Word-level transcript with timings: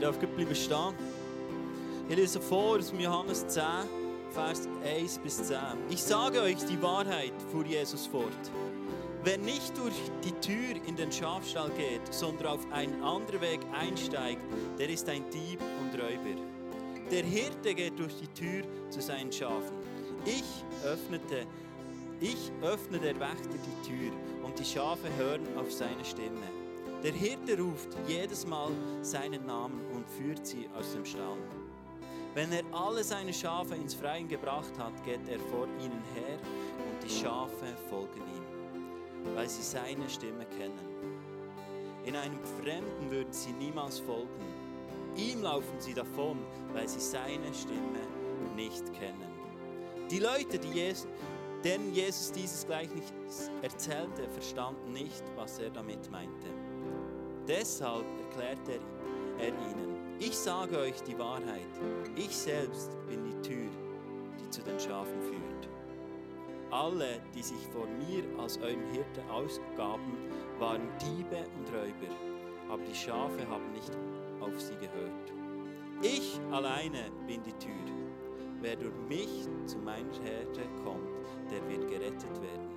Ihr 0.00 0.06
dürft 0.06 0.34
bleiben 0.34 0.54
stehen. 0.54 0.94
Ich 2.08 2.16
lese 2.16 2.40
vor 2.40 2.78
aus 2.78 2.90
Johannes 2.98 3.46
10, 3.46 3.62
Vers 4.30 4.66
1 4.82 5.18
bis 5.18 5.42
10. 5.44 5.58
Ich 5.90 6.02
sage 6.02 6.40
euch 6.40 6.56
die 6.56 6.80
Wahrheit, 6.80 7.34
fuhr 7.52 7.66
Jesus 7.66 8.06
fort. 8.06 8.24
Wer 9.24 9.36
nicht 9.36 9.76
durch 9.76 9.94
die 10.24 10.32
Tür 10.40 10.76
in 10.86 10.96
den 10.96 11.12
Schafstall 11.12 11.70
geht, 11.76 12.14
sondern 12.14 12.46
auf 12.46 12.66
einen 12.72 13.02
anderen 13.02 13.42
Weg 13.42 13.60
einsteigt, 13.78 14.40
der 14.78 14.88
ist 14.88 15.06
ein 15.10 15.22
Dieb 15.30 15.60
und 15.60 16.00
Räuber. 16.00 16.40
Der 17.10 17.22
Hirte 17.22 17.74
geht 17.74 17.98
durch 17.98 18.14
die 18.16 18.28
Tür 18.28 18.62
zu 18.88 19.02
seinen 19.02 19.30
Schafen. 19.30 19.76
Ich 20.24 20.64
öffnete, 20.82 21.46
ich 22.20 22.50
öffne 22.62 22.98
der 22.98 23.20
Wächter 23.20 23.50
die 23.50 23.88
Tür 23.88 24.12
und 24.44 24.58
die 24.58 24.64
Schafe 24.64 25.08
hören 25.18 25.46
auf 25.58 25.70
seine 25.70 26.04
Stimme. 26.06 26.48
Der 27.02 27.12
Hirte 27.12 27.58
ruft 27.58 27.88
jedes 28.06 28.46
Mal 28.46 28.70
seinen 29.00 29.46
Namen 29.46 29.80
und 30.00 30.08
führt 30.08 30.46
sie 30.46 30.68
aus 30.78 30.92
dem 30.92 31.04
Stall. 31.04 31.36
Wenn 32.34 32.52
er 32.52 32.62
alle 32.72 33.04
seine 33.04 33.34
Schafe 33.34 33.74
ins 33.74 33.94
Freien 33.94 34.28
gebracht 34.28 34.72
hat, 34.78 35.04
geht 35.04 35.28
er 35.28 35.38
vor 35.38 35.66
ihnen 35.78 36.02
her 36.14 36.38
und 36.78 37.02
die 37.02 37.10
Schafe 37.10 37.66
folgen 37.88 38.20
ihm, 38.20 39.34
weil 39.34 39.48
sie 39.48 39.62
seine 39.62 40.08
Stimme 40.08 40.46
kennen. 40.46 40.78
In 42.04 42.16
einem 42.16 42.38
Fremden 42.62 43.10
würden 43.10 43.32
sie 43.32 43.52
niemals 43.52 43.98
folgen. 43.98 44.28
Ihm 45.16 45.42
laufen 45.42 45.78
sie 45.78 45.92
davon, 45.92 46.38
weil 46.72 46.88
sie 46.88 47.00
seine 47.00 47.52
Stimme 47.52 48.00
nicht 48.56 48.84
kennen. 48.94 49.28
Die 50.10 50.20
Leute, 50.20 50.58
die 50.58 50.68
Jesus, 50.68 51.08
denen 51.62 51.92
Jesus 51.92 52.32
dieses 52.32 52.64
Gleichnis 52.64 53.12
erzählte, 53.60 54.26
verstanden 54.30 54.92
nicht, 54.92 55.22
was 55.36 55.58
er 55.58 55.70
damit 55.70 56.10
meinte. 56.10 56.48
Deshalb 57.46 58.06
erklärte 58.28 58.72
er, 58.72 58.80
er 59.40 59.48
ihnen, 59.48 60.18
ich 60.18 60.36
sage 60.36 60.78
euch 60.78 61.00
die 61.02 61.18
Wahrheit, 61.18 61.72
ich 62.14 62.36
selbst 62.36 62.96
bin 63.08 63.24
die 63.24 63.48
Tür, 63.48 63.70
die 64.38 64.50
zu 64.50 64.62
den 64.62 64.78
Schafen 64.78 65.20
führt. 65.22 65.68
Alle, 66.70 67.20
die 67.34 67.42
sich 67.42 67.66
vor 67.72 67.86
mir 67.86 68.22
als 68.38 68.58
eurem 68.58 68.86
Hirte 68.92 69.22
ausgaben, 69.30 70.30
waren 70.58 70.88
Diebe 71.00 71.44
und 71.58 71.68
Räuber, 71.74 72.14
aber 72.68 72.82
die 72.82 72.94
Schafe 72.94 73.48
haben 73.48 73.72
nicht 73.72 73.90
auf 74.40 74.60
sie 74.60 74.76
gehört. 74.76 75.32
Ich 76.02 76.38
alleine 76.52 77.10
bin 77.26 77.42
die 77.42 77.52
Tür. 77.54 77.72
Wer 78.60 78.76
durch 78.76 78.94
mich 79.08 79.48
zu 79.64 79.78
meiner 79.78 80.12
Herde 80.22 80.68
kommt, 80.84 81.08
der 81.50 81.66
wird 81.68 81.88
gerettet 81.88 82.42
werden. 82.42 82.70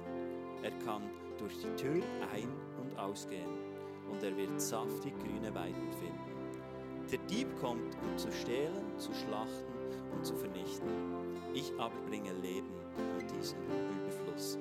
Er 0.61 0.71
kann 0.85 1.03
durch 1.37 1.57
die 1.59 1.75
Tür 1.75 2.03
ein- 2.33 2.55
und 2.81 2.97
ausgehen 2.97 3.51
und 4.09 4.23
er 4.23 4.35
wird 4.35 4.59
saftig 4.61 5.13
grüne 5.19 5.53
Weiden 5.53 5.91
finden. 5.99 6.32
Der 7.13 7.21
Dieb 7.29 7.47
kommt, 7.61 7.95
um 8.01 8.17
zu 8.17 8.31
stehlen, 8.31 8.97
zu 8.97 9.13
schlachten 9.13 10.15
und 10.15 10.25
zu 10.25 10.35
vernichten. 10.35 10.89
Ich 11.53 11.71
aber 11.77 11.93
bringe 12.07 12.33
Leben 12.41 12.73
und 12.97 13.29
diesen 13.29 13.59
Überfluss. 14.01 14.57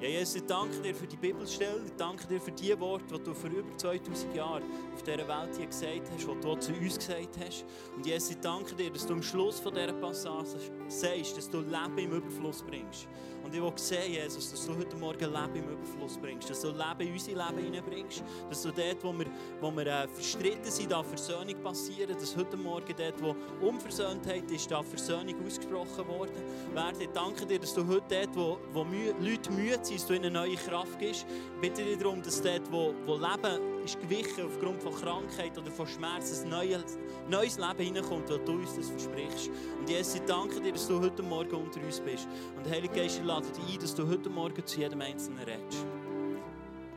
Ja, 0.00 0.08
Jesus, 0.08 0.36
ich 0.36 0.46
danke 0.46 0.80
dir 0.80 0.94
für 0.94 1.06
die 1.06 1.18
Bibelstelle, 1.18 1.82
ich 1.84 1.92
danke 1.98 2.26
dir 2.26 2.40
für 2.40 2.50
die 2.50 2.80
Worte, 2.80 3.04
die 3.14 3.22
du 3.22 3.34
vor 3.34 3.50
über 3.50 3.76
2000 3.76 4.34
Jahren 4.34 4.62
auf 4.94 5.02
dieser 5.02 5.28
Welt 5.28 5.54
hier 5.54 5.66
gesagt 5.66 6.10
hast, 6.10 6.26
die 6.26 6.40
du 6.40 6.56
zu 6.56 6.72
uns 6.72 6.96
gesagt 6.96 7.38
hast. 7.44 7.66
Und 7.94 8.06
Jesus, 8.06 8.30
ich 8.30 8.38
danke 8.38 8.74
dir, 8.74 8.90
dass 8.90 9.06
du 9.06 9.12
am 9.12 9.22
Schluss 9.22 9.60
von 9.60 9.74
dieser 9.74 9.92
Passage 9.92 10.72
sagst, 10.92 11.36
dass 11.36 11.50
du 11.50 11.60
Leben 11.60 11.98
im 11.98 12.12
Überfluss 12.12 12.62
bringst. 12.62 13.08
Und 13.44 13.54
ich 13.54 13.60
will 13.60 13.72
sehen, 13.76 14.12
Jesus, 14.12 14.50
dass 14.50 14.66
du 14.66 14.76
heute 14.76 14.96
Morgen 14.96 15.18
Leben 15.18 15.56
im 15.56 15.68
Überfluss 15.70 16.16
bringst, 16.16 16.48
dass 16.48 16.60
du 16.60 16.68
Leben 16.68 17.00
in 17.00 17.12
unser 17.12 17.32
Leben 17.32 17.64
hineinbringst, 17.64 18.22
dass 18.48 18.62
du 18.62 18.70
dort, 18.70 19.02
wo 19.02 19.12
wir, 19.12 19.26
wo 19.60 19.70
wir 19.72 19.86
äh, 19.86 20.08
verstritten 20.08 20.70
sind, 20.70 20.92
da 20.92 21.02
Versöhnung 21.02 21.60
passieren, 21.62 22.16
dass 22.18 22.36
heute 22.36 22.56
Morgen 22.56 22.94
dort, 22.96 23.20
wo 23.20 23.34
Unversöhntheit 23.66 24.48
ist, 24.50 24.70
da 24.70 24.82
Versöhnung 24.82 25.34
ausgesprochen 25.44 26.06
worden 26.06 26.42
werden. 26.72 27.00
Ich 27.00 27.08
danke 27.08 27.44
dir, 27.44 27.58
dass 27.58 27.74
du 27.74 27.86
heute 27.86 28.04
dort, 28.08 28.36
wo, 28.36 28.58
wo 28.72 28.86
Leute 29.20 29.50
müde 29.50 29.78
sind, 29.82 29.98
dass 29.98 30.06
du 30.06 30.14
ihnen 30.14 30.32
neue 30.32 30.56
Kraft 30.56 30.98
gibst. 31.00 31.26
Ich 31.54 31.60
bitte 31.60 31.84
dich 31.84 31.98
darum, 31.98 32.22
dass 32.22 32.40
dort, 32.40 32.70
wo, 32.70 32.94
wo 33.06 33.14
Leben 33.16 33.71
ist 33.84 34.00
gewichen 34.00 34.44
aufgrund 34.46 34.82
von 34.82 34.94
Krankheit 34.94 35.56
oder 35.58 35.70
von 35.70 35.86
Schmerz, 35.86 36.42
ein 36.42 36.50
neues, 36.50 36.98
neues 37.28 37.58
Leben 37.58 37.84
hineinkommt, 37.84 38.30
weil 38.30 38.38
du 38.38 38.52
uns 38.52 38.76
das 38.76 38.88
versprichst. 38.90 39.50
Und 39.78 39.88
Jesus, 39.88 40.14
ich 40.16 40.22
danke 40.22 40.60
dir, 40.60 40.72
dass 40.72 40.86
du 40.86 41.00
heute 41.00 41.22
Morgen 41.22 41.54
unter 41.54 41.80
uns 41.80 42.00
bist. 42.00 42.28
Und 42.56 42.70
Heilige 42.70 42.94
Geist, 42.94 43.18
ich 43.18 43.24
lade 43.24 43.46
dich 43.48 43.74
ein, 43.74 43.80
dass 43.80 43.94
du 43.94 44.06
heute 44.06 44.30
Morgen 44.30 44.64
zu 44.64 44.78
jedem 44.80 45.00
Einzelnen 45.00 45.40
redest. 45.40 45.86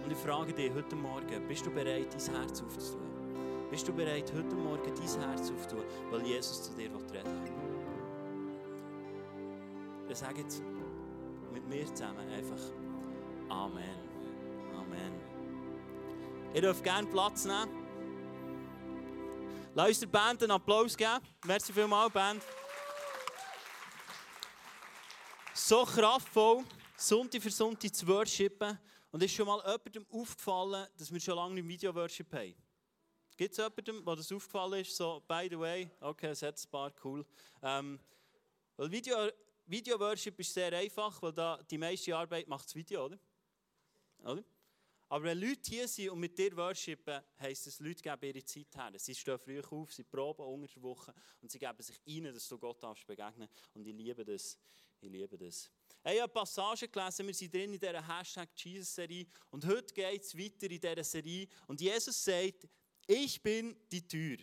Und 0.03 0.11
ich 0.11 0.17
frage 0.17 0.53
dich 0.53 0.71
heute 0.73 0.95
Morgen, 0.95 1.47
bist 1.47 1.65
du 1.65 1.71
bereit, 1.71 2.07
dein 2.13 2.35
Herz 2.35 2.61
aufzutun? 2.61 3.01
Bist 3.71 3.87
du 3.87 3.93
bereit, 3.93 4.31
heute 4.35 4.55
Morgen 4.55 4.93
dein 4.95 5.29
Herz 5.29 5.51
aufzutun, 5.51 5.83
weil 6.11 6.21
Jesus 6.25 6.63
zu 6.63 6.73
dir 6.73 6.89
reden 6.91 7.33
will? 7.33 7.45
Ich 10.07 10.17
sage 10.17 10.41
jetzt 10.41 10.61
mit 11.51 11.67
mir 11.67 11.85
zusammen 11.85 12.29
einfach. 12.29 12.61
Amen. 13.49 14.04
Ihr 16.55 16.61
dürft 16.61 16.85
gerne 16.85 17.05
Platz 17.05 17.43
nehmen. 17.43 17.69
Lass 19.73 19.89
uns 19.89 19.99
der 19.99 20.07
Band 20.07 20.41
einen 20.41 20.53
Applaus 20.53 20.95
geben. 20.95 21.19
Merci 21.45 21.73
vielmals, 21.73 22.13
Band. 22.13 22.41
So 25.53 25.83
kraftvoll, 25.83 26.63
Sonntag 26.95 27.41
für 27.41 27.51
Sonntag 27.51 27.93
zu 27.93 28.07
worshipen. 28.07 28.79
Und 29.11 29.21
ist 29.21 29.33
schon 29.33 29.47
mal 29.47 29.59
jemandem 29.65 30.05
aufgefallen, 30.09 30.87
dass 30.95 31.11
wir 31.11 31.19
schon 31.19 31.35
lange 31.35 31.55
nicht 31.55 31.67
Video-Worship 31.67 32.31
haben? 32.31 32.55
Gibt 33.35 33.51
es 33.51 33.57
jemandem, 33.57 34.05
wo 34.05 34.15
das 34.15 34.31
aufgefallen 34.31 34.79
ist? 34.79 34.95
So, 34.95 35.21
by 35.27 35.49
the 35.49 35.59
way, 35.59 35.91
okay, 35.99 36.27
es 36.27 36.41
hat 36.41 36.55
paar, 36.71 36.93
cool. 37.03 37.25
Ähm, 37.63 37.99
weil 38.77 38.89
Video, 38.89 39.29
Video-Worship 39.65 40.39
ist 40.39 40.53
sehr 40.53 40.71
einfach, 40.71 41.21
weil 41.21 41.33
da 41.33 41.61
die 41.69 41.77
meiste 41.77 42.15
Arbeit 42.15 42.47
macht 42.47 42.63
das 42.63 42.75
Video, 42.75 43.07
oder? 43.07 43.19
oder? 44.23 44.41
Aber 45.07 45.25
wenn 45.25 45.39
Leute 45.39 45.69
hier 45.69 45.87
sind 45.87 46.09
und 46.09 46.19
mit 46.19 46.37
dir 46.37 46.55
worshipen, 46.55 47.21
heisst 47.39 47.67
es, 47.67 47.79
Leute 47.79 48.01
geben 48.01 48.23
ihre 48.23 48.43
Zeit 48.43 48.75
her. 48.75 48.91
Sie 48.97 49.13
stehen 49.13 49.37
früh 49.37 49.61
auf, 49.61 49.93
sie 49.93 50.03
proben 50.03 50.45
unter 50.45 50.67
der 50.67 50.81
Woche 50.81 51.13
und 51.41 51.51
sie 51.51 51.59
geben 51.59 51.81
sich 51.81 51.99
rein, 52.07 52.33
dass 52.33 52.47
du 52.47 52.57
Gott 52.57 52.81
darfst 52.81 53.05
begegnen 53.05 53.47
Und 53.73 53.85
ich 53.85 53.93
liebe 53.93 54.25
das. 54.25 54.57
Ich 54.99 55.09
liebe 55.09 55.37
das. 55.37 55.69
Ich 56.03 56.11
habe 56.11 56.21
eine 56.21 56.27
Passage 56.27 56.87
gelesen, 56.87 57.27
wir 57.27 57.33
sind 57.33 57.53
drin 57.53 57.73
in 57.73 57.79
dieser 57.79 58.07
Hashtag 58.07 58.49
Jesus-Serie 58.55 59.27
und 59.51 59.65
heute 59.65 59.93
geht 59.93 60.23
es 60.23 60.35
weiter 60.37 60.69
in 60.69 60.79
dieser 60.79 61.03
Serie 61.03 61.47
und 61.67 61.81
Jesus 61.81 62.23
sagt, 62.23 62.67
ich 63.07 63.41
bin 63.41 63.75
die 63.91 64.07
Tür. 64.07 64.37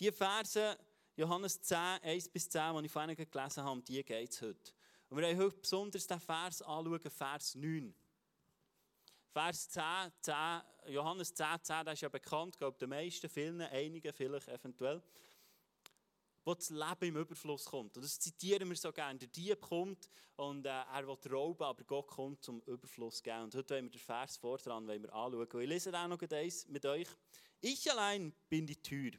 Die 0.00 0.12
Verse, 0.12 0.78
Johannes 1.16 1.60
10, 1.60 1.76
1 2.02 2.28
bis 2.28 2.48
10, 2.48 2.76
die 2.78 2.86
ich 2.86 2.92
vorhin 2.92 3.16
gelesen 3.16 3.62
habe, 3.62 3.70
um 3.72 3.84
die 3.84 4.02
geht 4.04 4.30
es 4.30 4.40
heute. 4.40 4.72
Und 5.08 5.18
wir 5.18 5.26
haben 5.26 5.38
heute 5.38 5.58
besonders 5.58 6.06
den 6.06 6.20
Vers 6.20 6.62
anschauen, 6.62 7.10
Vers 7.10 7.54
9. 7.54 7.94
Vers 9.30 9.68
10, 9.70 9.82
10, 10.22 10.34
Johannes 10.88 11.34
10, 11.34 11.46
10, 11.62 11.84
das 11.84 11.94
ist 11.94 12.00
ja 12.00 12.08
bekannt, 12.08 12.56
glaube 12.56 12.78
den 12.78 12.88
meisten, 12.88 13.28
vielen, 13.28 13.60
einigen 13.60 14.12
vielleicht 14.12 14.48
eventuell, 14.48 15.02
wo 16.44 16.54
das 16.54 16.70
Leben 16.70 17.14
im 17.14 17.16
Überfluss 17.18 17.66
kommt. 17.66 17.96
Und 17.96 18.04
das 18.04 18.18
zitieren 18.18 18.68
wir 18.68 18.76
so 18.76 18.90
gerne. 18.90 19.18
Der 19.18 19.28
Dieb 19.28 19.60
kommt 19.60 20.08
und 20.36 20.64
äh, 20.64 20.70
er 20.70 21.06
will 21.06 21.32
rauben, 21.32 21.62
aber 21.62 21.84
Gott 21.84 22.06
kommt 22.06 22.42
zum 22.42 22.62
Überfluss 22.62 23.22
geben. 23.22 23.44
Und 23.44 23.54
heute 23.54 23.74
wollen 23.74 23.84
wir 23.84 23.90
den 23.90 24.00
Vers 24.00 24.38
vor 24.38 24.58
wollen 24.64 24.88
wir 24.88 25.12
anschauen. 25.12 25.34
Und 25.34 25.60
ich 25.60 25.68
lese 25.68 25.92
auch 25.94 26.08
noch 26.08 26.22
eins 26.22 26.66
mit 26.68 26.86
euch. 26.86 27.08
Ich 27.60 27.90
allein 27.90 28.32
bin 28.48 28.66
die 28.66 28.80
Tür. 28.80 29.12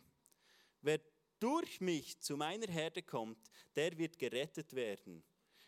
Wer 0.82 1.00
durch 1.40 1.82
mich 1.82 2.20
zu 2.20 2.36
meiner 2.36 2.68
Herde 2.68 3.04
kommt, 3.04 3.52
der 3.76 3.98
wird 3.98 4.18
gerettet 4.18 4.74
werden. 4.74 5.24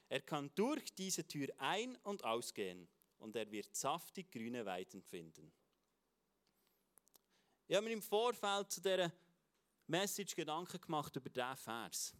Er 0.09 0.21
kann 0.21 0.49
durch 0.55 0.93
diese 0.95 1.27
Tür 1.27 1.47
ein- 1.59 1.97
und 2.03 2.23
ausgehen 2.23 2.89
und 3.21 3.35
er 3.35 3.49
wird 3.51 3.75
saftig 3.75 4.31
grüne 4.31 4.65
Weiden 4.65 5.01
finden. 5.01 5.51
Ich 7.67 7.75
habe 7.75 7.85
mir 7.85 7.93
im 7.93 8.01
Vorfeld 8.01 8.71
zu 8.71 8.81
dieser 8.81 9.11
Message 9.87 10.35
Gedanken 10.35 10.81
gemacht 10.81 11.15
über 11.15 11.29
diesen 11.29 11.55
Vers. 11.57 12.13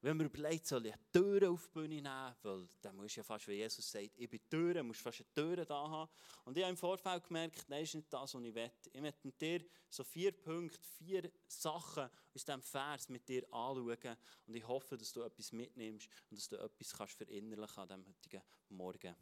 Wenn 0.00 0.16
man 0.16 0.26
überlegt, 0.26 0.64
soll 0.64 0.86
ich 0.86 0.92
eine 0.92 1.10
Tür 1.10 1.50
auf 1.50 1.66
die 1.66 1.72
Bühne 1.72 1.94
nehmen, 1.96 2.36
weil 2.42 2.68
dann 2.80 2.94
muss 2.94 3.16
ja 3.16 3.24
fast, 3.24 3.48
wie 3.48 3.54
Jesus 3.54 3.90
sagt, 3.90 4.16
ich 4.16 4.30
bin 4.30 4.40
Türen, 4.48 4.86
musst 4.86 5.00
fast 5.00 5.20
eine 5.20 5.34
Tür 5.34 5.64
da 5.64 5.88
haben. 5.88 6.10
Und 6.44 6.56
ich 6.56 6.62
habe 6.62 6.70
im 6.70 6.76
Vorfeld 6.76 7.24
gemerkt, 7.24 7.64
nein, 7.68 7.80
das 7.80 7.88
ist 7.88 7.94
nicht 7.96 8.12
das, 8.12 8.32
was 8.32 8.42
ich 8.42 8.54
will. 8.54 8.70
Ich 8.92 9.00
möchte 9.00 9.26
mit 9.26 9.40
dir 9.40 9.64
so 9.88 10.04
vier 10.04 10.30
Punkte, 10.30 10.78
vier 10.98 11.32
Sachen 11.48 12.08
aus 12.32 12.44
diesem 12.44 12.62
Vers 12.62 13.08
mit 13.08 13.28
dir 13.28 13.42
anschauen. 13.52 14.16
Und 14.46 14.54
ich 14.54 14.68
hoffe, 14.68 14.96
dass 14.96 15.12
du 15.12 15.22
etwas 15.22 15.50
mitnimmst 15.50 16.08
und 16.30 16.38
dass 16.38 16.48
du 16.48 16.56
etwas 16.58 16.92
kannst 16.96 17.14
verinnerlichen 17.14 17.80
an 17.80 17.88
diesem 17.88 18.06
heutigen 18.06 18.42
Morgen. 18.68 19.16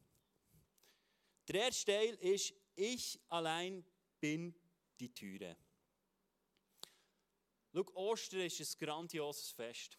Der 1.49 1.63
erste 1.63 1.93
Teil 1.93 2.15
ist, 2.15 2.53
ich 2.75 3.21
allein 3.29 3.85
bin 4.21 4.55
die 4.99 5.13
Türe. 5.13 5.57
Schau, 7.73 7.85
Ostern 7.95 8.41
ist 8.41 8.61
ein 8.61 8.87
grandioses 8.87 9.51
Fest. 9.51 9.99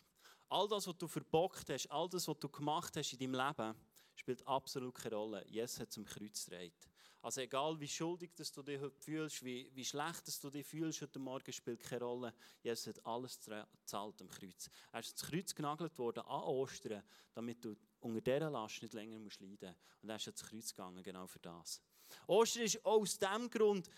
All 0.50 0.68
das, 0.68 0.88
was 0.88 0.98
du 0.98 1.08
verbockt 1.08 1.70
hast, 1.70 1.90
all 1.92 2.10
das, 2.10 2.28
was 2.28 2.40
du 2.40 2.50
gemacht 2.50 2.96
hast 2.98 3.14
in 3.14 3.20
deinem 3.20 3.48
Leben, 3.48 3.76
spielt 4.16 4.46
absolut 4.48 4.96
keine 4.96 5.16
Rolle. 5.16 5.46
Jesus 5.48 5.80
hat 5.80 5.92
zum 5.92 6.06
Kreuz 6.06 6.46
gedreht. 6.46 6.90
Also 7.28 7.42
egal 7.42 7.78
wie 7.78 7.90
schuldig 7.90 8.34
dass 8.36 8.54
du 8.54 8.64
dich 8.64 8.80
heute 8.80 8.98
fühlst, 9.02 9.44
wie, 9.44 9.70
wie 9.74 9.84
schlecht 9.84 10.26
dass 10.26 10.40
du 10.40 10.50
dich 10.50 10.66
fühlst 10.66 11.02
heute 11.02 11.20
Morgen, 11.20 11.52
spielt 11.52 11.82
keine 11.82 12.06
Rolle. 12.06 12.34
Jesus 12.64 12.88
hat 12.88 13.06
alles 13.06 13.38
gezahlt 13.38 14.22
am 14.22 14.30
Kreuz. 14.30 14.70
Er 14.94 15.02
ist 15.02 15.12
ins 15.12 15.24
Kreuz 15.24 15.54
genagelt 15.54 16.00
worden 16.00 16.22
an 16.22 16.44
Ostern, 16.44 17.04
damit 17.34 17.66
du 17.66 17.76
unter 18.00 18.22
dieser 18.22 18.50
Last 18.50 18.82
nicht 18.82 18.94
länger 18.94 19.20
musst 19.20 19.42
leiden 19.42 19.58
musst. 19.60 20.04
Und 20.04 20.10
er 20.10 20.16
ist 20.16 20.28
ins 20.28 20.42
Kreuz 20.42 20.70
gegangen, 20.70 21.04
genau 21.04 21.28
für 21.28 21.40
das. 21.40 21.82
Ostern 22.28 22.64
ist 22.64 22.86
auch 22.86 23.02
aus 23.02 23.20
diesem 23.20 23.50
Grund 23.50 23.90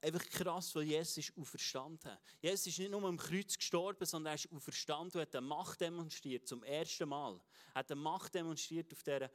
einfach 0.00 0.28
krass, 0.28 0.74
weil 0.74 0.84
Jesus 0.84 1.18
ist 1.18 1.38
auferstanden. 1.38 2.18
Jesus 2.40 2.66
ist 2.66 2.78
nicht 2.78 2.90
nur 2.90 3.04
am 3.04 3.16
Kreuz 3.16 3.56
gestorben, 3.56 4.04
sondern 4.04 4.32
er 4.32 4.34
ist 4.34 4.50
auferstanden 4.50 5.20
und 5.20 5.26
hat 5.26 5.34
eine 5.34 5.46
Macht 5.46 5.80
demonstriert, 5.80 6.46
zum 6.46 6.62
ersten 6.62 7.08
Mal. 7.08 7.40
Er 7.74 7.80
hat 7.80 7.90
eine 7.90 8.00
Macht 8.00 8.34
demonstriert 8.34 8.92
auf 8.92 9.02
dieser, 9.02 9.30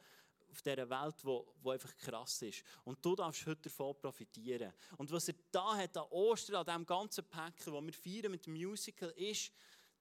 auf 0.52 0.62
dieser 0.62 0.88
Welt, 0.88 1.24
wo, 1.24 1.54
wo 1.62 1.70
einfach 1.70 1.96
krass 1.96 2.42
ist. 2.42 2.62
Und 2.84 3.04
du 3.04 3.16
darfst 3.16 3.46
heute 3.46 3.62
davon 3.62 3.98
profitieren. 3.98 4.72
Und 4.98 5.10
was 5.10 5.28
er 5.28 5.34
da 5.50 5.76
hat 5.76 5.96
an 5.96 6.06
Ostern, 6.10 6.56
an 6.56 6.66
diesem 6.66 6.86
ganzen 6.86 7.24
Päckchen, 7.24 7.72
das 7.72 7.82
wir 7.82 7.92
feiern 7.92 8.30
mit 8.30 8.46
dem 8.46 8.52
Musical, 8.52 9.10
ist, 9.10 9.50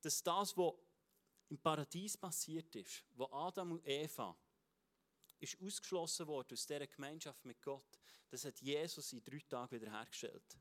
dass 0.02 0.22
das, 0.22 0.58
was 0.58 0.74
im 1.50 1.58
Paradies 1.58 2.18
passiert 2.18 2.76
ist, 2.76 3.04
wo 3.16 3.26
Adam 3.32 3.72
und 3.72 3.88
Eva 3.88 4.36
ist 5.40 5.60
ausgeschlossen 5.62 6.28
worden 6.28 6.54
aus 6.54 6.68
dieser 6.68 6.88
Gemeinschaft 6.88 7.44
mit 7.46 7.62
Gott, 7.62 8.00
das 8.30 8.46
hat 8.46 8.62
Jesus 8.62 9.12
in 9.14 9.24
drei 9.24 9.40
Tagen 9.40 9.72
wiederhergestellt. 9.72 10.58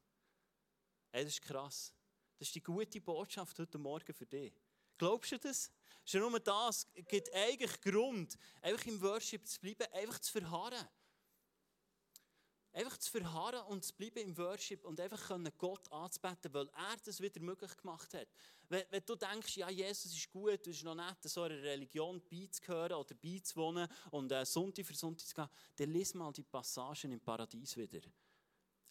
Hey, 1.10 1.24
das 1.24 1.34
ist 1.34 1.42
krass. 1.42 1.92
Das 2.38 2.48
ist 2.48 2.54
die 2.54 2.62
gute 2.62 3.00
Botschaft 3.00 3.58
heute 3.58 3.78
Morgen 3.78 4.14
für 4.14 4.26
dich. 4.26 4.52
Glaubst 5.00 5.32
du 5.32 5.38
das? 5.38 5.72
Schon 6.04 6.20
nur 6.20 6.38
das 6.40 6.86
gibt 7.08 7.32
eigentlich 7.32 7.80
Grund, 7.80 8.36
einfach 8.60 8.84
im 8.84 9.00
Worship 9.00 9.48
zu 9.48 9.58
bleiben, 9.58 9.86
einfach 9.94 10.18
zu 10.18 10.30
verharren. 10.30 10.86
Einfach 12.74 12.98
zu 12.98 13.10
verharren 13.10 13.64
und 13.68 13.82
zu 13.82 13.94
bleiben 13.94 14.18
im 14.18 14.36
Worship 14.36 14.84
und 14.84 15.00
einfach 15.00 15.30
Gott 15.56 15.90
anzubeten, 15.90 16.52
weil 16.52 16.66
er 16.66 16.96
das 17.02 17.18
wieder 17.18 17.40
möglich 17.40 17.74
gemacht 17.78 18.12
hat. 18.12 18.28
Wenn, 18.68 18.84
wenn 18.90 19.02
du 19.06 19.14
denkst, 19.14 19.56
ja, 19.56 19.70
Jesus 19.70 20.12
ist 20.12 20.30
gut, 20.30 20.66
du 20.66 20.70
bist 20.70 20.84
noch 20.84 20.94
nett, 20.94 21.16
so 21.22 21.44
einer 21.44 21.62
Religion 21.62 22.20
beizugehören 22.28 22.92
oder 22.92 23.14
beizuwohnen 23.14 23.88
und 24.10 24.30
äh, 24.32 24.44
Sonntag 24.44 24.84
für 24.84 24.94
Sonntag 24.94 25.26
zu 25.26 25.34
gehen, 25.34 25.48
dann 25.76 25.90
lies 25.90 26.12
mal 26.12 26.30
die 26.30 26.42
Passagen 26.42 27.10
im 27.10 27.20
Paradies 27.20 27.74
wieder. 27.74 28.00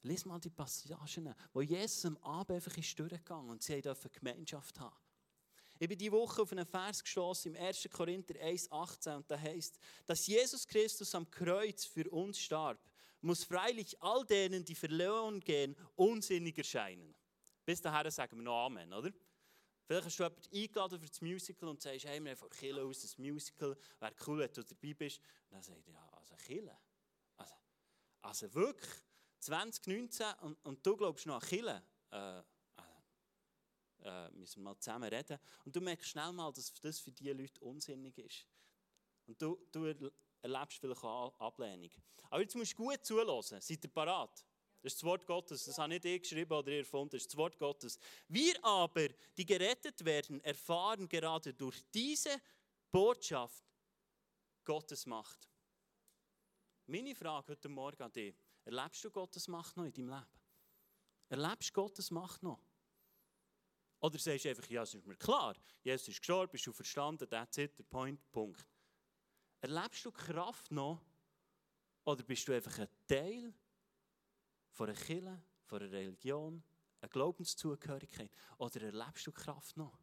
Lies 0.02 0.26
mal 0.26 0.40
die 0.40 0.50
Passagen, 0.50 1.36
wo 1.54 1.62
Jesus 1.62 2.04
am 2.06 2.18
Abend 2.24 2.56
einfach 2.56 2.76
ist 2.76 3.00
durchgegangen 3.00 3.52
und 3.52 3.62
sie 3.62 3.80
durften 3.80 4.12
Gemeinschaft 4.12 4.80
haben. 4.80 4.96
Ich 5.80 5.88
bin 5.88 5.98
diese 5.98 6.12
Woche 6.12 6.42
auf 6.42 6.52
einen 6.52 6.66
Vers 6.66 7.02
gestoßen 7.02 7.56
im 7.56 7.62
1. 7.62 7.88
Korinther 7.92 8.36
1,18 8.36 9.16
und 9.16 9.32
da 9.32 9.40
heißt, 9.40 9.80
dass 10.06 10.28
Jesus 10.28 10.68
Christus 10.68 11.16
am 11.16 11.30
Kreuz 11.32 11.86
für 11.86 12.10
uns 12.10 12.40
starb 12.40 12.80
muss 13.22 13.44
freilich 13.44 14.02
all 14.02 14.26
denen, 14.26 14.64
die 14.64 14.76
verloren 14.76 15.40
gehen, 15.40 15.76
unsinnig 15.96 16.58
erscheinen. 16.58 17.16
Bis 17.66 17.82
dahin 17.82 18.10
sagen 18.12 18.38
wir 18.38 18.44
noch 18.44 18.66
Amen, 18.66 18.94
oder? 18.94 19.12
Vielleicht 19.86 20.06
hast 20.06 20.20
du 20.20 20.24
jemanden 20.24 20.56
eingeladen 20.56 21.00
für 21.00 21.08
das 21.08 21.22
Musical 21.22 21.70
und 21.70 21.82
sagst, 21.82 22.06
hey, 22.06 22.24
wir 22.24 22.32
haben 22.32 22.38
von 22.38 22.50
Kille 22.50 22.84
aus 22.84 23.02
das 23.02 23.18
Musical, 23.18 23.76
wäre 24.00 24.14
cool, 24.28 24.40
wenn 24.40 24.54
du 24.54 24.64
dabei 24.64 24.94
bist. 24.94 25.20
Und 25.50 25.56
dann 25.56 25.64
sagt 25.64 25.88
er, 25.88 25.94
ja, 25.94 26.10
also 26.12 26.36
Kille? 26.36 26.78
Also, 27.38 27.56
also 28.22 28.54
wirklich, 28.54 28.92
2019 29.40 30.28
und, 30.42 30.64
und 30.66 30.86
du 30.86 30.96
glaubst 30.96 31.26
noch 31.26 31.42
an 31.42 31.48
Kille? 31.48 31.84
Äh, 32.12 32.44
äh, 34.04 34.30
müssen 34.32 34.64
mal 34.64 34.78
zusammen 34.78 35.10
reden. 35.10 35.40
Und 35.66 35.76
du 35.76 35.82
merkst 35.82 36.10
schnell 36.10 36.32
mal, 36.32 36.52
dass 36.52 36.74
das 36.74 37.00
für 37.00 37.12
diese 37.12 37.34
Leute 37.34 37.60
unsinnig 37.62 38.18
ist. 38.18 38.48
Und 39.28 39.42
du, 39.42 39.58
du 39.72 40.12
erlebst 40.42 40.80
vielleicht 40.80 41.04
auch 41.04 41.40
Ablehnung. 41.40 41.92
Aber 42.30 42.42
jetzt 42.42 42.56
musst 42.56 42.74
du 42.74 42.78
gut 42.78 43.04
zulassen. 43.04 43.60
Seid 43.62 43.84
ihr 43.84 43.90
parat? 43.90 44.46
Das 44.82 44.94
ist 44.94 45.02
das 45.02 45.04
Wort 45.04 45.26
Gottes. 45.26 45.66
Das 45.66 45.78
habe 45.78 45.90
nicht 45.90 46.06
ich 46.06 46.22
geschrieben 46.22 46.54
oder 46.54 46.72
erfunden. 46.72 47.12
Das 47.12 47.22
ist 47.22 47.32
das 47.32 47.38
Wort 47.38 47.58
Gottes. 47.58 48.00
Wir 48.28 48.64
aber, 48.64 49.10
die 49.38 49.46
gerettet 49.46 50.04
werden, 50.06 50.42
erfahren 50.42 51.08
gerade 51.08 51.54
durch 51.54 51.84
diese 51.94 52.40
Botschaft 52.92 53.64
Gottes 54.64 55.06
Macht. 55.06 55.50
Meine 56.88 57.14
Frage 57.14 57.52
heute 57.52 57.70
Morgen 57.70 58.02
an 58.02 58.12
dich. 58.12 58.36
Erlebst 58.64 59.04
du 59.04 59.12
Gottes 59.12 59.48
Macht 59.48 59.76
noch 59.76 59.86
in 59.86 59.94
deinem 59.94 60.10
Leben? 60.10 60.28
Erlebst 61.30 61.70
du 61.70 61.74
Gottes 61.74 62.10
Macht 62.10 62.42
noch? 62.42 62.60
Oder 64.02 64.18
sagst 64.18 64.46
du 64.46 64.50
einfach, 64.50 64.70
ja, 64.70 64.84
es 64.84 64.94
ist 64.94 65.06
mir 65.06 65.16
klar, 65.16 65.56
Jesus 65.84 66.08
ist 66.08 66.20
gestorben, 66.20 66.52
bist 66.52 66.66
du 66.66 66.74
verstanden, 66.74 67.30
that's 67.30 67.58
it, 67.58 67.78
der 67.78 67.84
Point, 67.84 68.32
Punkt. 68.32 68.66
Erlebst 69.62 70.06
du 70.06 70.12
Kraft 70.12 70.72
noch? 70.72 71.04
Oder 72.06 72.24
bist 72.24 72.48
du 72.48 72.54
einfach 72.54 72.80
ein 72.80 72.88
Teil 73.08 73.54
von 74.72 74.90
einer 74.90 74.98
Kirche, 74.98 75.42
von 75.66 75.82
einer 75.82 75.92
Religion, 75.92 76.64
einer 77.02 77.10
Glaubenszugehörigkeit? 77.10 78.32
Oder 78.58 78.82
erlebst 78.84 79.28
du 79.28 79.32
Kraft 79.34 79.76
noch? 79.76 80.00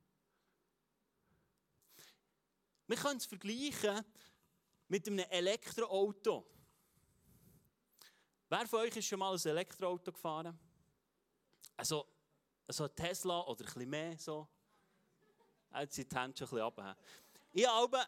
Wir 2.87 2.97
können 2.97 3.17
es 3.17 3.27
vergleichen 3.27 4.05
mit 4.89 5.07
einem 5.09 5.19
Elektroauto. 5.31 6.47
Wer 8.49 8.69
von 8.69 8.81
euch 8.81 8.97
ist 8.97 9.07
schon 9.07 9.19
mal 9.19 9.35
ein 9.35 9.41
Elektroauto 9.45 10.13
gefahren? 10.13 10.57
Also, 11.77 12.07
ein 12.85 12.95
Tesla 12.95 13.41
oder 13.47 13.65
bisschen 13.65 13.89
mehr 13.89 14.19
so? 14.19 14.49
Jetzt 15.79 15.95
sind 15.95 16.11
die 16.11 16.17
Hände 16.17 16.37
schon 16.37 16.49
bisschen 16.49 16.63
runter. 16.63 16.97
Ich 17.53 17.67
habe 17.67 18.07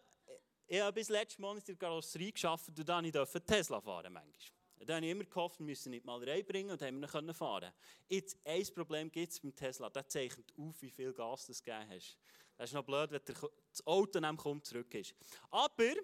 ich 0.71 0.81
habe 0.81 0.93
bis 0.93 1.09
letztes 1.09 1.39
Monat 1.39 1.67
in 1.67 1.79
der 1.79 1.89
Karosserie 1.89 2.31
geschafft 2.31 2.69
und 2.69 2.87
dann 2.87 3.11
durfte 3.11 3.41
Tesla 3.41 3.81
fahren 3.81 4.13
manchmal. 4.13 4.59
Dann 4.81 4.97
habe 4.97 5.07
ich 5.07 5.13
immer 5.13 5.25
gehofft, 5.25 5.59
wir 5.59 5.67
müssen 5.67 5.91
nicht 5.91 6.05
mal 6.05 6.23
reinbringen 6.23 6.73
und 6.73 6.83
haben 6.83 7.01
wir 7.01 7.35
fahren 7.35 7.73
Jetzt, 8.07 8.37
ein 8.45 8.67
Problem 8.75 9.11
gibt 9.11 9.33
es 9.33 9.41
beim 9.41 9.55
Tesla, 9.55 9.89
der 9.89 10.07
zeichnet 10.07 10.53
auf, 10.59 10.81
wie 10.83 10.91
viel 10.91 11.13
Gas 11.15 11.47
du 11.47 11.53
gegeben 11.55 11.89
hast. 11.89 12.19
Das 12.57 12.69
ist 12.69 12.75
noch 12.75 12.85
blöd, 12.85 13.11
wenn 13.11 13.21
das 13.25 13.87
Auto 13.87 14.21
dann 14.21 14.37
kommt, 14.37 14.67
zurück 14.67 14.93
ist. 14.95 15.15
Aber, 15.51 15.95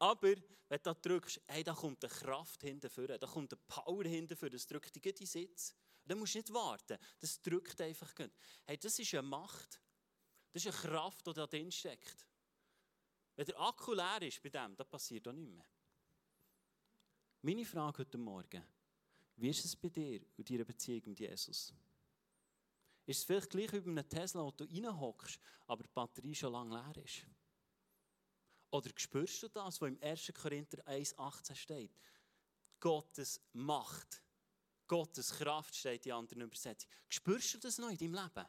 aber, 0.00 0.34
wenn 0.68 0.80
du 0.82 0.94
drückst, 0.94 1.40
hey, 1.46 1.62
da 1.62 1.74
kommt 1.74 2.04
eine 2.04 2.12
Kraft 2.12 2.62
hinterher, 2.62 3.18
da 3.18 3.26
kommt 3.26 3.52
eine 3.52 3.62
Power 3.68 4.04
hinterher, 4.04 4.50
das 4.50 4.66
drückt 4.66 4.96
dich 4.96 5.20
in 5.20 5.26
Sitz. 5.26 5.74
Dann 6.06 6.18
musst 6.18 6.34
du 6.34 6.38
nicht 6.38 6.52
warten, 6.52 6.98
das 7.18 7.40
drückt 7.40 7.80
einfach. 7.80 8.12
Hey, 8.66 8.76
das 8.78 8.98
ist 8.98 9.14
eine 9.14 9.22
Macht, 9.22 9.80
das 10.52 10.64
ist 10.64 10.84
eine 10.84 10.92
Kraft, 10.92 11.26
die 11.26 11.32
da 11.32 11.46
drin 11.46 11.72
steckt. 11.72 12.26
Wenn 13.36 13.46
der 13.46 13.60
Akku 13.60 13.94
leer 13.94 14.22
ist 14.22 14.42
bei 14.42 14.50
dem, 14.50 14.76
dann 14.76 14.88
passiert 14.88 15.26
auch 15.26 15.32
nichts 15.32 15.50
mehr. 15.50 15.64
Meine 17.42 17.64
Frage 17.64 17.98
heute 17.98 18.18
Morgen, 18.18 18.62
wie 19.36 19.50
ist 19.50 19.64
es 19.64 19.76
bei 19.76 19.88
dir 19.88 20.20
und 20.36 20.48
deiner 20.48 20.64
Beziehung 20.64 21.02
mit 21.06 21.18
Jesus? 21.18 21.74
Ist 23.06 23.18
es 23.18 23.24
vielleicht 23.24 23.50
gleich 23.50 23.72
wie 23.72 23.80
bei 23.80 23.90
einem 23.90 24.08
Tesla, 24.08 24.42
wo 24.42 24.50
du 24.50 24.64
reinhockst, 24.64 25.38
aber 25.66 25.82
die 25.82 25.90
Batterie 25.92 26.34
schon 26.34 26.52
lange 26.52 26.74
leer 26.74 27.04
ist? 27.04 27.26
Oder 28.70 28.90
spürst 28.96 29.42
du 29.42 29.48
das, 29.48 29.80
was 29.80 29.88
im 29.88 30.02
1. 30.02 30.32
Korinther 30.34 30.86
1,18 30.86 31.54
steht? 31.54 32.00
Gottes 32.80 33.40
Macht, 33.52 34.22
Gottes 34.86 35.30
Kraft 35.30 35.74
steht 35.74 36.06
in 36.06 36.12
anderen 36.12 36.42
Übersetzungen. 36.42 36.92
Spürst 37.08 37.54
du 37.54 37.58
das 37.58 37.78
noch 37.78 37.90
in 37.90 37.98
deinem 37.98 38.14
Leben? 38.14 38.48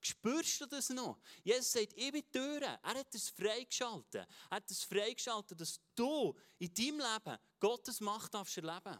Spürst 0.00 0.60
du 0.60 0.66
das 0.66 0.90
noch? 0.90 1.18
Jesus 1.42 1.72
sagt, 1.72 1.94
ich 1.94 2.12
bin 2.12 2.30
Türen. 2.30 2.62
Er 2.62 2.94
hat 2.94 3.14
es 3.14 3.30
freigeschaltet. 3.30 4.26
Er 4.50 4.56
hat 4.56 4.70
es 4.70 4.82
freigeschaltet, 4.82 5.58
dass 5.58 5.80
du 5.94 6.34
in 6.58 6.74
deinem 6.74 7.00
Leben 7.00 7.38
Gottes 7.58 8.00
Macht 8.00 8.34
darfst 8.34 8.56
erleben 8.56 8.98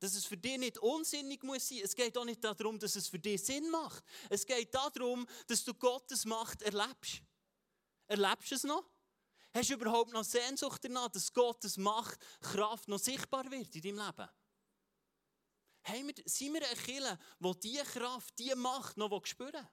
dass 0.00 0.14
es 0.14 0.24
für 0.24 0.36
dich 0.36 0.58
nicht 0.58 0.78
unsinnig 0.78 1.42
muss 1.42 1.68
sein. 1.68 1.80
Es 1.82 1.94
geht 1.94 2.16
auch 2.16 2.24
nicht 2.24 2.42
darum, 2.42 2.78
dass 2.78 2.96
es 2.96 3.08
für 3.08 3.18
dich 3.18 3.42
Sinn 3.42 3.68
macht. 3.70 4.04
Es 4.30 4.46
geht 4.46 4.72
darum, 4.74 5.26
dass 5.46 5.64
du 5.64 5.74
Gottes 5.74 6.24
Macht 6.24 6.62
erlebst. 6.62 7.22
Erlebst 8.06 8.50
du 8.50 8.54
es 8.54 8.64
noch? 8.64 8.84
Hast 9.52 9.70
du 9.70 9.74
überhaupt 9.74 10.12
noch 10.12 10.24
Sehnsucht 10.24 10.84
danach, 10.84 11.08
dass 11.08 11.32
Gottes 11.32 11.76
Macht, 11.76 12.18
Kraft 12.40 12.86
noch 12.88 12.98
sichtbar 12.98 13.50
wird 13.50 13.74
in 13.74 13.82
deinem 13.82 14.06
Leben? 14.06 14.28
Haben 15.88 16.08
wir, 16.08 16.14
sind 16.26 16.52
wir 16.52 16.66
eine 16.66 16.76
Kirche, 16.76 17.18
die 17.40 17.60
diese 17.60 17.84
Kraft, 17.84 18.38
diese 18.38 18.56
Macht 18.56 18.96
noch 18.96 19.24
spüren? 19.24 19.66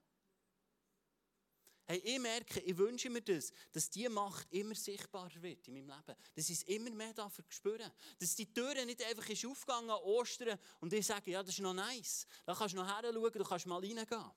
Hey, 1.88 2.00
ich 2.00 2.19
merke, 2.19 2.62
ich 2.62 2.75
wünsche 2.75 3.12
mir 3.12 3.22
das, 3.22 3.51
dass 3.72 3.89
diese 3.89 4.10
Macht 4.10 4.51
immer 4.51 4.74
sichtbarer 4.74 5.39
wird 5.41 5.67
in 5.67 5.86
meinem 5.86 6.03
Leben. 6.07 6.19
Dass 6.34 6.50
ich 6.50 6.57
es 6.57 6.63
immer 6.63 6.89
mehr 6.89 7.13
dafür 7.13 7.45
spüren 7.50 7.91
Dass 8.17 8.36
die 8.36 8.51
Tür 8.51 8.74
nicht 8.86 9.03
einfach 9.03 9.29
ist 9.29 9.45
aufgegangen 9.45 9.91
an 9.91 10.00
Ostern 10.01 10.57
und 10.79 10.91
ich 10.93 11.05
sage, 11.05 11.29
ja, 11.29 11.43
das 11.43 11.53
ist 11.53 11.60
noch 11.60 11.75
nice. 11.75 12.25
Da 12.43 12.55
kannst 12.55 12.74
du 12.74 12.79
noch 12.79 12.88
her 12.88 13.12
schauen, 13.13 13.31
du 13.31 13.43
kannst 13.43 13.67
mal 13.67 13.79
reingehen. 13.79 14.31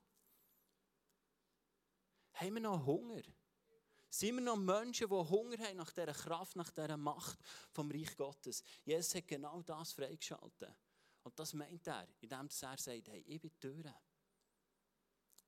Haben 2.32 2.54
wir 2.54 2.61
noch 2.61 2.85
Hunger? 2.85 3.23
Sind 4.11 4.35
wir 4.35 4.42
noch 4.42 4.56
Menschen, 4.56 5.08
die 5.08 5.14
Hunger 5.14 5.58
haben 5.58 5.76
nach 5.76 5.92
dieser 5.92 6.12
Kraft, 6.12 6.54
nach 6.56 6.70
dieser 6.70 6.97
Macht 6.99 7.38
vom 7.73 7.90
Reich 7.90 8.14
Gottes? 8.14 8.62
Jesus 8.85 9.14
hat 9.14 9.26
genau 9.26 9.62
das 9.62 9.92
freigeschaltet. 9.92 10.75
Und 11.28 11.38
das 11.38 11.52
meint 11.52 11.87
er, 11.87 12.08
indem 12.23 12.47
er 12.47 12.50
sagt, 12.50 12.87
hey, 12.87 13.23
ich 13.26 13.38
bin 13.38 13.50
die 13.50 13.61
Tür. 13.61 13.94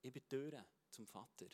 Ich 0.03 0.13
bin 0.13 0.13
die 0.13 0.29
Tür 0.29 0.63
zum 0.91 1.07
Vater. 1.07 1.47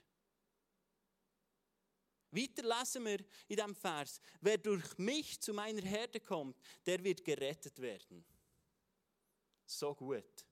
Weiter 2.33 2.63
lesen 2.65 3.05
wir 3.05 3.21
in 3.21 3.57
diesem 3.57 3.77
Vers, 3.77 4.21
wer 4.41 4.59
durch 4.59 4.99
mich 4.99 5.41
zu 5.41 5.55
meiner 5.55 5.81
Herde 5.83 6.19
kommt, 6.19 6.61
der 6.85 7.05
wird 7.05 7.25
gerettet 7.25 7.81
werden. 7.81 8.27
So 9.65 9.95
gut. 9.95 10.45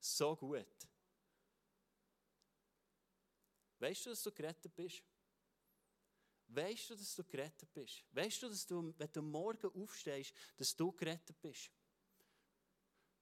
So 0.00 0.34
gut. 0.34 0.88
Weißt 3.78 4.06
du, 4.06 4.10
dass 4.10 4.24
du 4.24 4.32
gerettet 4.32 4.74
bist? 4.74 5.04
Weißt 6.48 6.90
du, 6.90 6.96
dass 6.96 7.14
du 7.14 7.22
gerettet 7.22 7.72
bist? 7.72 8.02
Weißt 8.10 8.42
du, 8.42 8.48
dass 8.48 8.66
du, 8.66 8.92
wenn 8.98 9.12
du 9.12 9.22
morgen 9.22 9.70
aufstehst, 9.80 10.34
dass 10.56 10.74
du 10.74 10.90
gerettet 10.90 11.40
bist? 11.40 11.70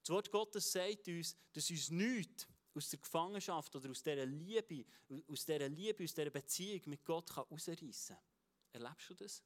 Das 0.02 0.10
Wort 0.10 0.30
Gottes 0.30 0.70
sagt 0.70 1.08
uns, 1.08 1.36
dass 1.52 1.70
uns 1.70 1.90
nichts 1.90 2.46
aus 2.74 2.90
der 2.90 2.98
Gefangenschaft 2.98 3.74
oder 3.76 3.90
aus 3.90 4.02
dieser 4.02 4.26
Liebe, 4.26 4.84
aus 5.28 5.44
dieser 5.44 5.68
Liebe, 5.68 6.04
aus 6.04 6.14
dieser 6.14 6.30
Beziehung 6.30 6.80
mit 6.86 7.04
Gott 7.04 7.34
herausreißen 7.34 8.16
kann. 8.16 8.24
Erlebst 8.72 9.10
du 9.10 9.14
das? 9.14 9.42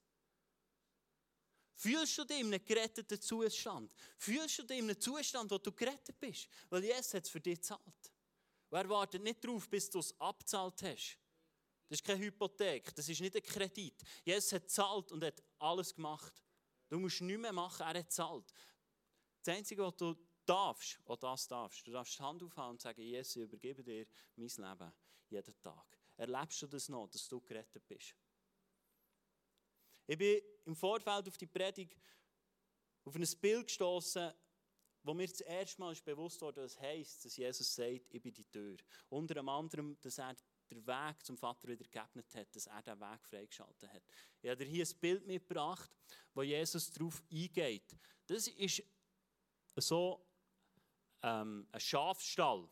Fühlst 1.75 2.17
du 2.17 2.25
dich 2.25 2.41
in 2.41 2.47
einem 2.47 2.65
geretteten 2.65 3.21
Zustand? 3.21 3.93
Fühlst 4.17 4.59
du 4.59 4.63
dich 4.63 4.79
in 4.79 4.85
einem 4.85 4.99
Zustand, 4.99 5.51
wo 5.51 5.59
du 5.59 5.73
gerettet 5.73 6.19
bist? 6.19 6.49
Weil 6.71 6.85
Jesus 6.85 7.13
hat 7.13 7.25
es 7.25 7.31
für 7.31 7.41
dich 7.41 7.57
gezahlt. 7.57 8.13
Wer 8.71 8.89
wartet 8.89 9.23
nicht 9.23 9.45
darauf, 9.45 9.69
bis 9.69 9.91
du 9.91 9.99
es 9.99 10.19
abzahlt 10.19 10.83
hast? 10.83 11.19
Das 11.89 12.01
ist 12.01 12.05
keine 12.05 12.25
Hypothek, 12.25 12.95
das 12.95 13.09
ist 13.09 13.21
nicht 13.21 13.37
ein 13.37 13.43
Kredit. 13.43 14.03
Jesus 14.25 14.53
hat 14.53 14.63
gezahlt 14.63 15.13
und 15.13 15.23
hat 15.23 15.43
alles 15.59 15.95
gemacht. 15.95 16.43
Du 16.89 16.99
musst 16.99 17.21
nichts 17.21 17.41
mehr 17.41 17.53
machen, 17.53 17.83
er 17.83 17.99
hat 17.99 18.09
gezahlt. 18.09 18.53
Das 19.43 19.55
Einzige, 19.55 19.83
was 19.83 19.95
du 19.97 20.17
darfst, 20.49 20.99
auch 21.05 21.17
das 21.17 21.49
darfst, 21.49 21.87
du 21.87 21.93
darfst 21.93 22.19
die 22.19 22.23
Hand 22.23 22.43
aufhalten 22.43 22.73
und 22.73 22.81
sagen, 22.81 23.03
Jesus, 23.03 23.37
ich 23.37 23.43
übergebe 23.43 23.83
dir 23.83 24.07
mein 24.37 24.49
Leben 24.49 24.93
jeden 25.29 25.61
Tag. 25.61 25.99
Erlebst 26.17 26.63
du 26.63 26.67
das 26.67 26.89
noch, 26.89 27.09
dass 27.09 27.29
du 27.29 27.41
gerettet 27.41 27.87
bist? 27.87 28.15
Ich 30.07 30.17
bin 30.17 30.41
im 30.65 30.77
Vorfeld 30.77 31.29
auf 31.29 31.37
die 31.37 31.47
Predigt 31.47 31.99
auf 33.05 33.15
ein 33.15 33.27
Bild 33.41 33.67
gestoßen, 33.67 34.33
wo 35.03 35.15
mir 35.15 35.29
das 35.29 35.41
erste 35.41 35.81
Mal 35.81 35.95
bewusst 36.05 36.41
wurde, 36.41 36.65
was 36.65 36.79
heisst, 36.81 37.25
dass 37.25 37.37
Jesus 37.37 37.73
sagt, 37.73 38.13
ich 38.13 38.21
bin 38.21 38.35
die 38.35 38.45
Tür. 38.45 38.77
Unter 39.09 39.37
anderem, 39.47 39.97
dass 40.01 40.19
er 40.19 40.35
den 40.69 40.85
Weg 40.85 41.25
zum 41.25 41.37
Vater 41.37 41.69
wieder 41.69 41.85
geebnet 41.85 42.35
hat, 42.35 42.55
dass 42.55 42.67
er 42.67 42.83
den 42.83 42.99
Weg 42.99 43.25
freigeschaltet 43.25 43.93
hat. 43.93 44.03
Ich 44.43 44.51
habe 44.51 44.65
hier 44.65 44.85
ein 44.85 45.01
Bild 45.01 45.27
mitgebracht, 45.27 45.91
wo 46.35 46.43
Jesus 46.43 46.91
darauf 46.91 47.23
eingeht. 47.31 47.97
Das 48.27 48.49
ist 48.49 48.83
so 49.77 50.26
ähm, 51.23 51.67
ein 51.73 51.81
Schafstall. 51.81 52.69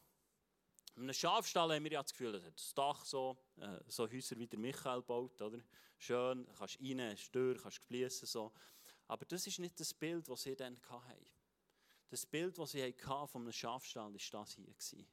In 0.96 1.02
einem 1.02 1.14
Schafstall 1.14 1.74
haben 1.74 1.84
wir 1.84 1.92
ja 1.92 2.02
das 2.02 2.12
Gefühl, 2.12 2.32
das 2.32 2.44
hat 2.44 2.56
das 2.56 2.74
Dach 2.74 3.04
so, 3.04 3.36
äh, 3.56 3.80
so 3.88 4.08
Häuser 4.08 4.38
wie 4.38 4.46
der 4.46 4.58
Michael 4.58 5.02
baut, 5.02 5.40
oder? 5.42 5.58
Schön, 5.98 6.46
kannst 6.56 6.78
rein, 6.80 7.00
hast 7.00 7.32
Tür, 7.32 7.56
kannst 7.56 7.78
fließen, 7.78 8.26
so. 8.26 8.52
Aber 9.08 9.24
das 9.26 9.46
ist 9.46 9.58
nicht 9.58 9.78
das 9.80 9.92
Bild, 9.92 10.28
das 10.28 10.42
sie 10.42 10.54
dann 10.54 10.78
hatten. 10.88 11.26
Das 12.08 12.24
Bild, 12.26 12.56
das 12.58 12.72
sie 12.72 12.82
hatten 12.82 13.28
von 13.28 13.42
einem 13.42 13.52
Schafstall, 13.52 14.12
war 14.12 14.44
das 14.44 14.90
hier. 14.90 15.06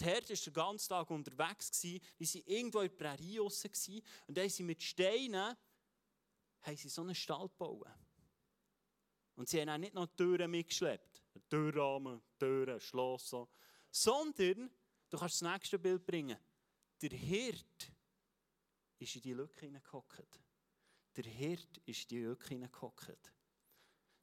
Die 0.00 0.04
Herde 0.04 0.28
war 0.28 0.36
den 0.36 0.52
ganzen 0.52 0.88
Tag 0.88 1.10
unterwegs, 1.10 1.70
die 1.70 2.00
waren 2.18 2.42
irgendwo 2.46 2.80
in 2.80 2.96
Prärie 2.96 3.38
raus 3.38 3.64
und 3.64 4.36
dann 4.36 4.44
haben 4.44 4.50
sie 4.50 4.62
mit 4.62 4.82
Steinen 4.82 5.56
haben 6.62 6.76
sie 6.76 6.88
so 6.88 7.02
einen 7.02 7.14
Stall 7.14 7.48
gebaut. 7.48 7.86
Und 9.36 9.48
sie 9.48 9.60
haben 9.60 9.68
auch 9.68 9.78
nicht 9.78 9.94
noch 9.94 10.06
Türen 10.16 10.50
mitgeschleppt. 10.50 11.22
Türrahmen, 11.48 12.22
Türen, 12.38 12.80
Schloss, 12.80 13.30
so. 13.30 13.48
sondern 13.90 14.70
du 15.10 15.18
kannst 15.18 15.42
das 15.42 15.52
nächste 15.52 15.78
Bild 15.78 16.04
bringen. 16.04 16.38
Der 17.00 17.10
Hirt 17.10 17.92
ist 18.98 19.16
in 19.16 19.22
die 19.22 19.32
Lücke 19.32 19.60
hineingehockt. 19.60 20.40
Der 21.16 21.24
Hirt 21.24 21.78
ist 21.84 22.02
in 22.02 22.08
die 22.08 22.24
Lücke 22.24 22.48
hineingehockt. 22.48 23.32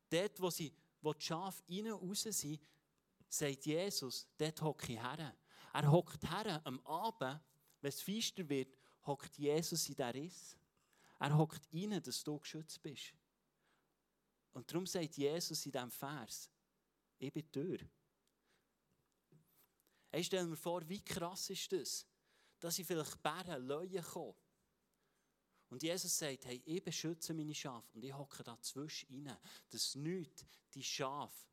Dort, 0.09 0.41
wo, 0.41 0.49
sie, 0.49 0.73
wo 1.01 1.13
die 1.13 1.21
Schafe 1.21 1.63
und 1.67 1.87
raus 1.87 2.21
sind, 2.23 2.59
sagt 3.27 3.65
Jesus, 3.65 4.27
dort 4.37 4.61
hocke 4.61 4.93
ich 4.93 5.01
her. 5.01 5.35
Er 5.73 5.91
hockt 5.91 6.23
her 6.29 6.61
am 6.65 6.79
Abend, 6.85 7.41
wenn 7.81 7.89
es 7.89 8.01
feister 8.01 8.47
wird, 8.47 8.77
hockt 9.05 9.37
Jesus 9.37 9.89
in 9.89 9.95
der 9.95 10.13
Riss. 10.13 10.57
Er 11.19 11.37
hockt 11.37 11.67
rein, 11.73 12.01
dass 12.01 12.23
du 12.23 12.39
geschützt 12.39 12.81
bist. 12.81 13.13
Und 14.53 14.71
darum 14.71 14.85
sagt 14.85 15.17
Jesus 15.17 15.65
in 15.65 15.71
diesem 15.71 15.91
Vers, 15.91 16.49
ich 17.17 17.33
bin 17.33 17.51
Tür. 17.51 17.79
Hey, 20.09 20.23
stell 20.23 20.45
mir 20.45 20.55
vor, 20.55 20.87
wie 20.87 21.03
krass 21.03 21.49
ist 21.49 21.71
das, 21.71 22.05
dass 22.59 22.79
ich 22.79 22.87
vielleicht 22.87 23.21
Bären, 23.21 23.67
Löwen 23.67 24.03
komme. 24.03 24.35
Und 25.69 25.83
Jesus 25.83 26.17
sagt, 26.17 26.45
hey, 26.45 26.61
ich 26.65 26.83
beschütze 26.83 27.33
meine 27.33 27.53
Schafe 27.53 27.87
und 27.93 28.03
ich 28.03 28.13
hocke 28.13 28.43
da 28.43 28.59
zwischen 28.61 29.27
rein, 29.27 29.37
dass 29.69 29.95
nichts 29.95 30.45
die 30.73 30.83
Schafe 30.83 31.47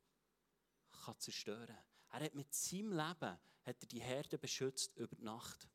kann 0.91 1.19
zerstören 1.19 1.67
kann. 1.67 1.85
Er 2.11 2.25
hat 2.25 2.35
mit 2.35 2.53
seinem 2.53 2.91
Leben 2.91 3.37
hat 3.63 3.81
er 3.81 3.87
die 3.87 4.01
Herde 4.01 4.37
beschützt 4.37 4.95
über 4.95 5.15
die 5.15 5.23
Nacht. 5.23 5.67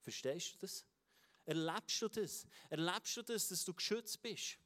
Verstehst 0.00 0.54
du 0.54 0.58
das? 0.58 0.84
Erlebst 1.46 2.02
du 2.02 2.08
das? 2.08 2.46
Erlebst 2.68 3.16
du 3.16 3.22
das, 3.22 3.48
dass 3.48 3.64
du 3.64 3.72
geschützt 3.72 4.20
bist? 4.20 4.58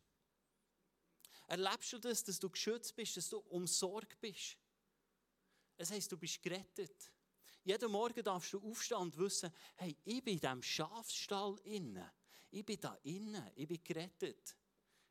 Erlebst 1.49 1.95
du 1.95 1.99
das, 1.99 2.23
dass 2.23 2.39
du 2.39 2.51
geschützt 2.51 2.95
bist, 2.95 3.17
dass 3.17 3.31
du 3.31 3.39
umsorgt 3.39 4.21
bist? 4.21 4.59
Es 5.79 5.91
heisst, 5.91 6.13
du 6.13 6.19
bist 6.19 6.43
gerettet. 6.43 7.11
Jeden 7.65 7.91
Morgen 7.91 8.23
darfst 8.23 8.53
du 8.53 8.61
aufstehen 8.61 8.99
und 8.99 9.17
wissen, 9.17 9.51
hey, 9.77 9.97
ich 10.05 10.23
bin 10.23 10.35
in 10.35 10.41
diesem 10.41 10.63
Schafsstall 10.63 11.59
innen. 11.65 12.11
Ich 12.51 12.65
bin 12.65 12.79
da 12.79 12.99
innen, 13.03 13.51
ich 13.55 13.67
bin 13.67 13.83
gerettet. 13.83 14.57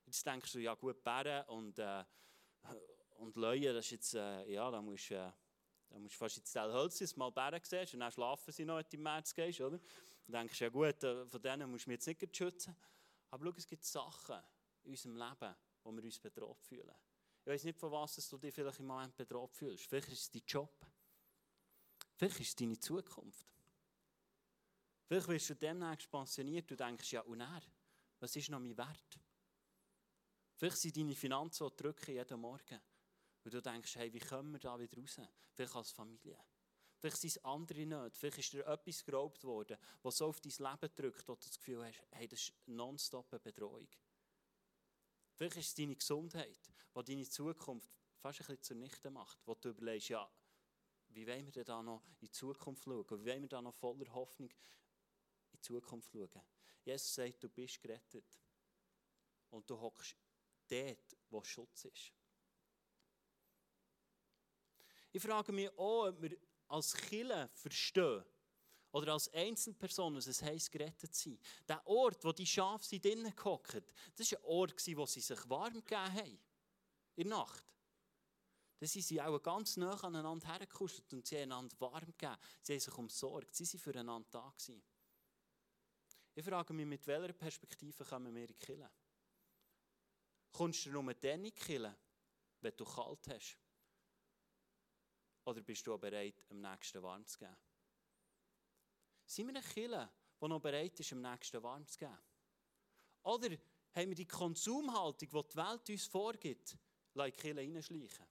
Jetzt 0.06 0.25
denkst 0.25 0.51
du, 0.53 0.60
ja 0.60 0.75
gut, 0.75 1.03
Bären 1.03 1.44
und, 1.48 1.79
äh, 1.79 2.03
und 3.15 3.36
Löwen, 3.36 3.74
das 3.74 3.86
ist 3.86 3.91
jetzt, 3.91 4.13
äh, 4.13 4.51
ja, 4.51 4.70
da 4.70 4.79
musst, 4.79 5.10
äh, 5.10 5.32
da 5.89 5.98
musst 5.98 6.13
du 6.15 6.17
fast 6.20 6.38
ins 6.38 6.51
Telhölzchen 6.51 7.10
mal 7.15 7.32
Bären 7.32 7.63
sehen 7.63 7.88
und 7.94 8.00
dann 8.00 8.12
schlafen 8.12 8.51
sie 8.51 8.63
noch, 8.63 8.77
wenn 8.77 8.86
du 8.89 8.96
im 8.96 9.03
März 9.03 9.34
gehst, 9.34 9.60
oder? 9.62 9.79
Dann 10.27 10.41
denkst 10.41 10.60
du, 10.60 10.63
ja 10.65 10.70
gut, 10.70 11.03
äh, 11.03 11.25
von 11.25 11.41
denen 11.41 11.72
musst 11.72 11.88
du 11.88 11.89
mich 11.89 12.06
jetzt 12.06 12.22
nicht 12.22 12.38
schützen. 12.38 12.75
Aber 13.32 13.46
schau, 13.46 13.58
es 13.58 13.67
gibt 13.67 13.84
Sachen 13.84 14.39
in 14.84 14.91
unserem 14.91 15.15
Leben, 15.15 15.56
wo 15.88 15.96
wir 15.96 16.03
uns 16.03 16.20
bedroht 16.20 16.62
fühlen. 16.62 16.94
Ich 17.41 17.48
weiß 17.48 17.63
nicht, 17.63 17.79
von 17.79 17.91
was 17.91 18.15
du 18.29 18.38
dich 18.38 18.53
vielleicht 18.53 18.79
im 18.79 18.88
Moment 18.88 19.15
bedroht 19.15 19.53
fühlst. 19.53 19.86
Vielleicht 19.86 20.10
ist 20.10 20.22
es 20.22 20.32
dein 20.32 20.44
Job. 20.46 20.86
Vielleicht 22.15 22.39
ist 22.41 22.50
es 22.50 22.56
deine 22.56 22.77
Zukunft. 22.77 23.48
Vielleicht 25.06 25.27
wirst 25.29 25.50
du 25.50 25.56
demnächst 25.56 26.12
pensioniert 26.12 26.70
und 26.70 26.79
denkst, 26.79 27.13
ja, 27.13 27.22
und 27.22 27.39
er, 27.39 27.62
was 28.20 28.36
ist 28.36 28.50
noch 28.50 28.60
mein 28.60 28.77
Wert? 28.77 29.20
Vielleicht 30.56 30.77
sind 30.77 30.98
deine 30.98 31.15
Finanzen, 31.15 31.70
die 31.70 31.75
drücken 31.84 32.12
jeden 32.12 32.41
Morgen. 32.41 32.82
Und 33.46 33.53
du 33.53 33.62
denkst, 33.62 33.96
hey, 33.96 34.12
wie 34.12 34.20
kommen 34.20 34.51
wir 34.51 34.60
da 34.60 34.77
wieder 34.77 35.01
raus? 35.01 35.22
Vielleicht 35.53 35.75
als 35.75 35.91
Familie. 35.91 36.38
Vielleicht 37.00 37.17
sind 37.17 37.29
es 37.29 37.46
andere 37.46 37.86
nicht. 37.86 38.17
Vielleicht 38.17 38.39
ist 38.39 38.53
dir 38.53 38.65
etwas 38.65 39.06
geraubt 39.06 39.44
worden, 39.46 39.77
was 40.01 40.17
so 40.17 40.25
auf 40.25 40.41
dein 40.41 40.51
Leben 40.51 40.96
drückt, 40.96 41.27
wo 41.29 41.36
du 41.36 41.48
das 41.48 41.58
Gefühl 41.58 41.86
hast, 41.86 42.03
hey, 42.12 42.27
das 42.27 42.41
ist 42.41 42.53
nonstop 42.65 43.32
eine 43.32 43.39
Bedrohung. 43.39 43.88
Vielleicht 45.38 45.58
ist 45.58 45.67
es 45.67 45.75
deine 45.75 45.96
Gesundheit, 45.96 46.58
die 46.96 47.03
deine 47.03 47.29
Zukunft 47.29 47.91
fast 48.17 48.41
ein 48.41 48.48
bisschen 48.48 48.63
zunichte 48.63 49.12
macht, 49.12 49.38
wo 49.46 49.53
du 49.53 49.70
überlegst, 49.70 50.10
ja, 50.10 50.27
wie 51.10 51.27
wollen 51.27 51.46
wir 51.46 51.51
denn 51.51 51.65
da 51.65 51.84
noch 51.84 52.03
in 52.08 52.17
die 52.17 52.32
Zukunft 52.32 52.84
schauen? 52.84 53.06
Wie 53.08 53.25
wollen 53.25 53.41
wir 53.44 53.50
da 53.50 53.62
noch 53.62 53.75
voller 53.75 54.12
Hoffnung 54.13 54.50
in 54.50 55.51
die 55.53 55.62
Zukunft 55.62 56.12
schauen? 56.12 56.41
Jesus 56.84 57.13
sagt, 57.13 57.44
du 57.44 57.50
bist 57.50 57.79
gerettet. 57.79 58.25
Und 59.51 59.70
du 59.70 59.79
hockst 59.79 60.17
dort, 60.67 61.15
wo 61.29 61.44
Schutz 61.44 61.86
ist. 61.86 62.12
Ich 65.12 65.22
frage 65.22 65.51
mich 65.51 65.70
auch, 65.77 66.08
ob 66.08 66.22
wir 66.22 66.38
als 66.67 66.94
Killer 66.94 67.48
verstehen, 67.50 68.25
oder 68.98 69.13
als 69.13 69.32
Einzelperson, 69.32 70.16
was 70.16 70.25
es 70.25 70.42
heisst, 70.42 70.72
gerettet 70.72 71.13
zu 71.13 71.30
sein. 71.30 71.39
Der 71.68 71.86
Ort, 71.86 72.24
wo 72.24 72.32
die 72.32 72.48
Schafe 72.48 72.84
sind 72.84 73.06
drinnen 73.06 73.36
gehockt, 73.36 73.84
das 74.16 74.32
war 74.32 74.39
ein 74.39 74.46
Ort, 74.46 74.88
wo 74.96 75.06
sie 75.06 75.22
sich 75.22 75.50
warm 75.50 75.75
gegeben 75.75 76.13
haben. 76.13 76.39
In 77.16 77.30
der 77.30 77.38
Nacht. 77.38 77.63
Da 78.80 78.88
sind 78.88 79.04
sie 79.04 79.22
auch 79.22 79.42
ganz 79.42 79.77
nah 79.77 79.94
aneinander 80.04 80.48
hergekuschelt 80.48 81.13
und 81.13 81.27
sie 81.27 81.36
haben 81.36 81.44
einander 81.44 81.80
warm 81.80 82.06
gegeben. 82.08 82.38
Sie 82.63 82.74
haben 82.74 82.80
sich 82.80 82.98
umsorgt. 82.98 83.56
Sie 83.56 83.66
waren 83.66 83.80
füreinander 83.80 84.30
da. 84.32 84.50
Gewesen. 84.50 84.84
Ich 86.34 86.46
frage 86.46 86.74
mich, 86.74 86.86
mit 86.86 87.06
welcher 87.06 87.34
Perspektive 87.34 88.04
kommen 88.04 88.34
wir 88.34 88.50
in 88.50 88.56
die? 88.68 88.86
Kommst 90.51 90.86
du 90.86 90.92
nur 90.92 91.13
dann 91.13 91.46
in 91.46 91.54
die 91.54 91.92
wenn 92.62 92.75
du 92.75 92.86
kalt 92.86 93.27
hast? 93.30 93.60
Oder 95.46 95.62
bist 95.62 95.86
du 95.86 95.94
auch 95.94 96.00
bereit, 96.00 96.44
am 96.50 96.62
nächsten 96.62 97.01
warm 97.01 97.25
zu 97.25 97.38
geben? 97.38 97.56
Sind 99.27 99.48
wir 99.48 99.55
eine 99.55 99.62
Kirche, 99.62 100.10
die 100.41 100.48
noch 100.48 100.62
bereit 100.62 100.98
ist, 101.00 101.12
am 101.12 101.22
nächsten 101.22 101.62
warm 101.62 101.86
zu 101.86 102.00
geben? 102.00 102.17
Oder 103.24 103.57
haben 103.93 104.07
wir 104.07 104.15
die 104.15 104.25
Konsumhaltung, 104.25 105.29
die 105.29 105.50
die 105.50 105.57
Welt 105.57 105.89
uns 105.89 106.05
vorgibt, 106.05 106.77
in 107.13 107.24
die 107.25 107.31
Kirche 107.34 107.57
reinschleichen? 107.57 108.25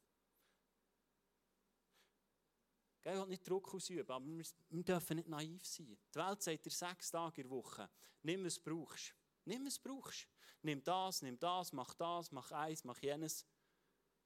Ich 3.04 3.12
will 3.12 3.26
nicht 3.26 3.48
Druck 3.48 3.72
ausüben, 3.74 4.10
aber 4.10 4.26
wir 4.26 4.82
dürfen 4.82 5.18
nicht 5.18 5.28
naiv 5.28 5.64
sein. 5.64 5.96
Die 6.12 6.18
Welt 6.18 6.42
sagt 6.42 6.64
dir 6.64 6.70
sechs 6.70 7.10
Tage 7.10 7.42
in 7.42 7.48
der 7.48 7.56
Woche, 7.56 7.88
nimm 8.22 8.44
was 8.44 8.60
du 8.60 8.62
brauchst. 8.62 9.14
Nimm 9.44 9.66
was 9.66 9.80
du 9.80 9.88
brauchst. 9.88 10.26
Nimm 10.62 10.82
das, 10.82 11.22
nimm 11.22 11.38
das, 11.38 11.72
mach 11.72 11.94
das, 11.94 12.32
mach 12.32 12.50
eins, 12.52 12.82
mach 12.82 13.00
jenes. 13.00 13.46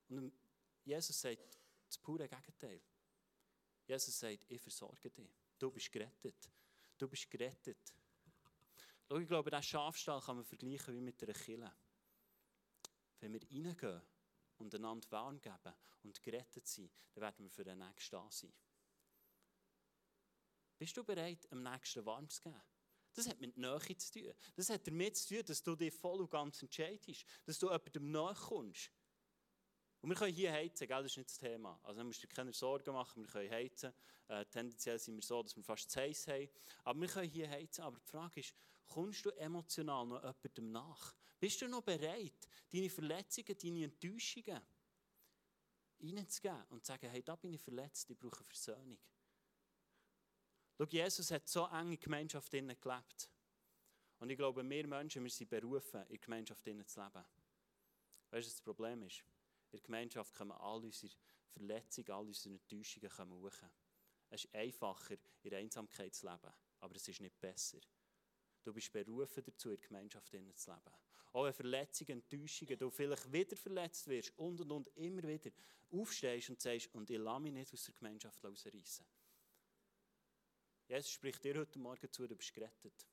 Und 0.08 0.32
Jesus 0.84 1.20
sagt 1.20 1.58
das 1.86 1.98
pure 1.98 2.28
Gegenteil. 2.28 2.80
Jesus 3.86 4.18
sagt, 4.18 4.50
ich 4.50 4.60
versorge 4.60 5.10
dich. 5.10 5.28
Du 5.58 5.70
bist 5.70 5.90
gerettet. 5.90 6.48
Du 7.00 7.08
bist 7.08 7.30
gerettet. 7.30 7.94
Schau, 9.08 9.16
ich 9.16 9.26
glaube, 9.26 9.50
diesen 9.50 9.62
Schafstall 9.62 10.20
kann 10.20 10.36
man 10.36 10.44
vergleichen 10.44 10.94
wie 10.94 11.00
mit 11.00 11.22
einer 11.22 11.32
Kille. 11.32 11.72
Wenn 13.20 13.32
wir 13.32 13.40
reingehen 13.40 14.02
und 14.58 14.74
einander 14.74 15.10
warm 15.10 15.40
geben 15.40 15.74
und 16.02 16.22
gerettet 16.22 16.68
sind, 16.68 16.92
dann 17.14 17.22
werden 17.22 17.44
wir 17.44 17.50
für 17.50 17.64
den 17.64 17.78
Nächsten 17.78 18.16
da 18.16 18.30
sein. 18.30 18.52
Bist 20.76 20.94
du 20.94 21.02
bereit, 21.02 21.50
am 21.50 21.62
Nächsten 21.62 22.04
warm 22.04 22.28
zu 22.28 22.42
geben? 22.42 22.60
Das 23.14 23.26
hat 23.26 23.40
mit 23.40 23.56
Nähe 23.56 23.96
zu 23.96 24.12
tun. 24.12 24.34
Das 24.54 24.68
hat 24.68 24.86
damit 24.86 25.16
zu 25.16 25.36
tun, 25.36 25.44
dass 25.46 25.62
du 25.62 25.76
dich 25.76 25.94
voll 25.94 26.20
und 26.20 26.30
ganz 26.30 26.60
entscheidest, 26.60 27.24
dass 27.46 27.58
du 27.58 27.70
jemandem 27.70 28.10
nahe 28.10 28.34
kommst. 28.34 28.90
Und 30.00 30.08
wir 30.08 30.16
können 30.16 30.34
hier 30.34 30.52
heizen, 30.52 30.86
gell? 30.86 31.02
das 31.02 31.12
ist 31.12 31.18
nicht 31.18 31.30
das 31.30 31.38
Thema. 31.38 31.78
Also, 31.82 31.98
da 31.98 32.04
musst 32.04 32.22
du 32.22 32.26
dir 32.26 32.34
keine 32.34 32.52
Sorgen 32.52 32.92
machen, 32.94 33.22
wir 33.22 33.30
können 33.30 33.50
heizen. 33.50 33.92
Äh, 34.28 34.46
tendenziell 34.46 34.98
sind 34.98 35.16
wir 35.16 35.22
so, 35.22 35.42
dass 35.42 35.56
wir 35.56 35.62
fast 35.62 35.90
zu 35.90 36.00
heiß 36.00 36.28
haben. 36.28 36.48
Aber 36.84 37.00
wir 37.00 37.08
können 37.08 37.28
hier 37.28 37.50
heizen. 37.50 37.82
Aber 37.82 37.98
die 37.98 38.10
Frage 38.10 38.40
ist, 38.40 38.54
kommst 38.86 39.24
du 39.26 39.30
emotional 39.30 40.06
noch 40.06 40.22
jemandem 40.22 40.72
nach? 40.72 41.14
Bist 41.38 41.60
du 41.60 41.68
noch 41.68 41.82
bereit, 41.82 42.48
deine 42.72 42.90
Verletzungen, 42.90 43.56
deine 43.58 43.84
Enttäuschungen 43.84 44.60
reinzugeben 46.02 46.64
und 46.70 46.84
zu 46.84 46.92
sagen, 46.92 47.08
hey, 47.08 47.22
da 47.22 47.36
bin 47.36 47.52
ich 47.54 47.60
verletzt, 47.60 48.10
ich 48.10 48.18
brauche 48.18 48.44
Versöhnung. 48.44 48.98
Schau, 50.76 50.84
Jesus 50.86 51.30
hat 51.30 51.46
so 51.46 51.66
enge 51.66 51.98
Gemeinschaft 51.98 52.52
innen 52.54 52.78
gelebt. 52.80 53.30
Und 54.18 54.30
ich 54.30 54.36
glaube, 54.36 54.62
wir 54.62 54.86
Menschen, 54.86 55.22
wir 55.22 55.30
sind 55.30 55.48
berufen, 55.48 56.04
in 56.08 56.20
Gemeinschaft 56.20 56.66
innen 56.66 56.86
zu 56.86 57.00
leben. 57.00 57.24
Weißt 58.30 58.32
du, 58.32 58.36
was 58.36 58.46
das 58.46 58.62
Problem 58.62 59.02
ist? 59.02 59.24
In 59.70 59.78
der 59.78 59.80
Gemeinschaft 59.80 60.34
kommen 60.34 60.52
all 60.52 60.84
unsere 60.84 61.12
Verletzungen, 61.48 62.10
all 62.10 62.26
unsere 62.26 62.54
Enttäuschungen 62.54 63.30
hoch. 63.30 63.52
Es 64.28 64.44
ist 64.44 64.54
einfacher, 64.54 65.16
in 65.42 65.50
der 65.50 65.58
Einsamkeit 65.58 66.14
zu 66.14 66.26
leben, 66.26 66.52
aber 66.80 66.96
es 66.96 67.08
ist 67.08 67.20
nicht 67.20 67.40
besser. 67.40 67.78
Du 68.62 68.72
bist 68.72 68.92
berufen 68.92 69.42
dazu, 69.44 69.70
in 69.70 69.76
der 69.76 69.88
Gemeinschaft 69.88 70.28
zu 70.28 70.36
leben. 70.36 70.92
Auch 71.32 71.44
wenn 71.44 71.52
Verletzungen, 71.52 72.22
Enttäuschungen, 72.22 72.78
du 72.78 72.90
vielleicht 72.90 73.32
wieder 73.32 73.56
verletzt 73.56 74.06
wirst 74.08 74.36
und 74.36 74.60
und 74.60 74.72
und 74.72 74.88
immer 74.96 75.22
wieder 75.22 75.50
aufstehst 75.90 76.50
und 76.50 76.60
sagst, 76.60 76.92
und 76.94 77.08
ich 77.10 77.18
lasse 77.18 77.40
mich 77.40 77.52
nicht 77.52 77.72
aus 77.72 77.84
der 77.84 77.94
Gemeinschaft 77.94 78.44
rausreißen. 78.44 79.06
Jesus 80.88 81.10
spricht 81.12 81.44
dir 81.44 81.56
heute 81.56 81.78
Morgen 81.78 82.12
zu, 82.12 82.26
du 82.26 82.34
bist 82.34 82.52
gerettet. 82.52 83.06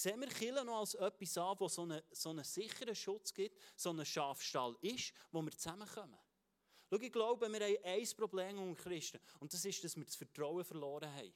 Sehen 0.00 0.18
wir 0.18 0.28
Kirche 0.28 0.64
noch 0.64 0.78
als 0.78 0.94
etwas 0.94 1.36
an, 1.36 1.60
wo 1.60 1.68
so 1.68 1.82
einen, 1.82 2.02
so 2.10 2.30
einen 2.30 2.42
sicheren 2.42 2.94
Schutz 2.94 3.34
gibt, 3.34 3.60
so 3.76 3.90
einen 3.90 4.06
Schafstall 4.06 4.74
ist, 4.80 5.12
wo 5.30 5.42
wir 5.42 5.50
zusammenkommen? 5.50 6.18
Schau, 6.88 6.96
ich 6.96 7.12
glaube, 7.12 7.52
wir 7.52 7.60
haben 7.60 7.84
ein 7.84 8.16
Problem 8.16 8.58
unter 8.60 8.82
Christen 8.82 9.20
und 9.40 9.52
das 9.52 9.62
ist, 9.62 9.84
dass 9.84 9.96
wir 9.96 10.04
das 10.06 10.16
Vertrauen 10.16 10.64
verloren 10.64 11.14
haben. 11.14 11.34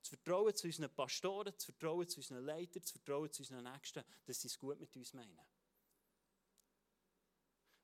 Das 0.00 0.08
Vertrauen 0.08 0.54
zu 0.54 0.66
unseren 0.66 0.94
Pastoren, 0.94 1.52
das 1.54 1.66
Vertrauen 1.66 2.08
zu 2.08 2.20
unseren 2.20 2.42
Leitern, 2.42 2.80
das 2.80 2.90
Vertrauen 2.90 3.30
zu 3.30 3.42
unseren 3.42 3.64
Nächsten, 3.70 4.02
dass 4.24 4.40
sie 4.40 4.48
es 4.48 4.58
gut 4.58 4.80
mit 4.80 4.96
uns 4.96 5.12
meinen. 5.12 5.46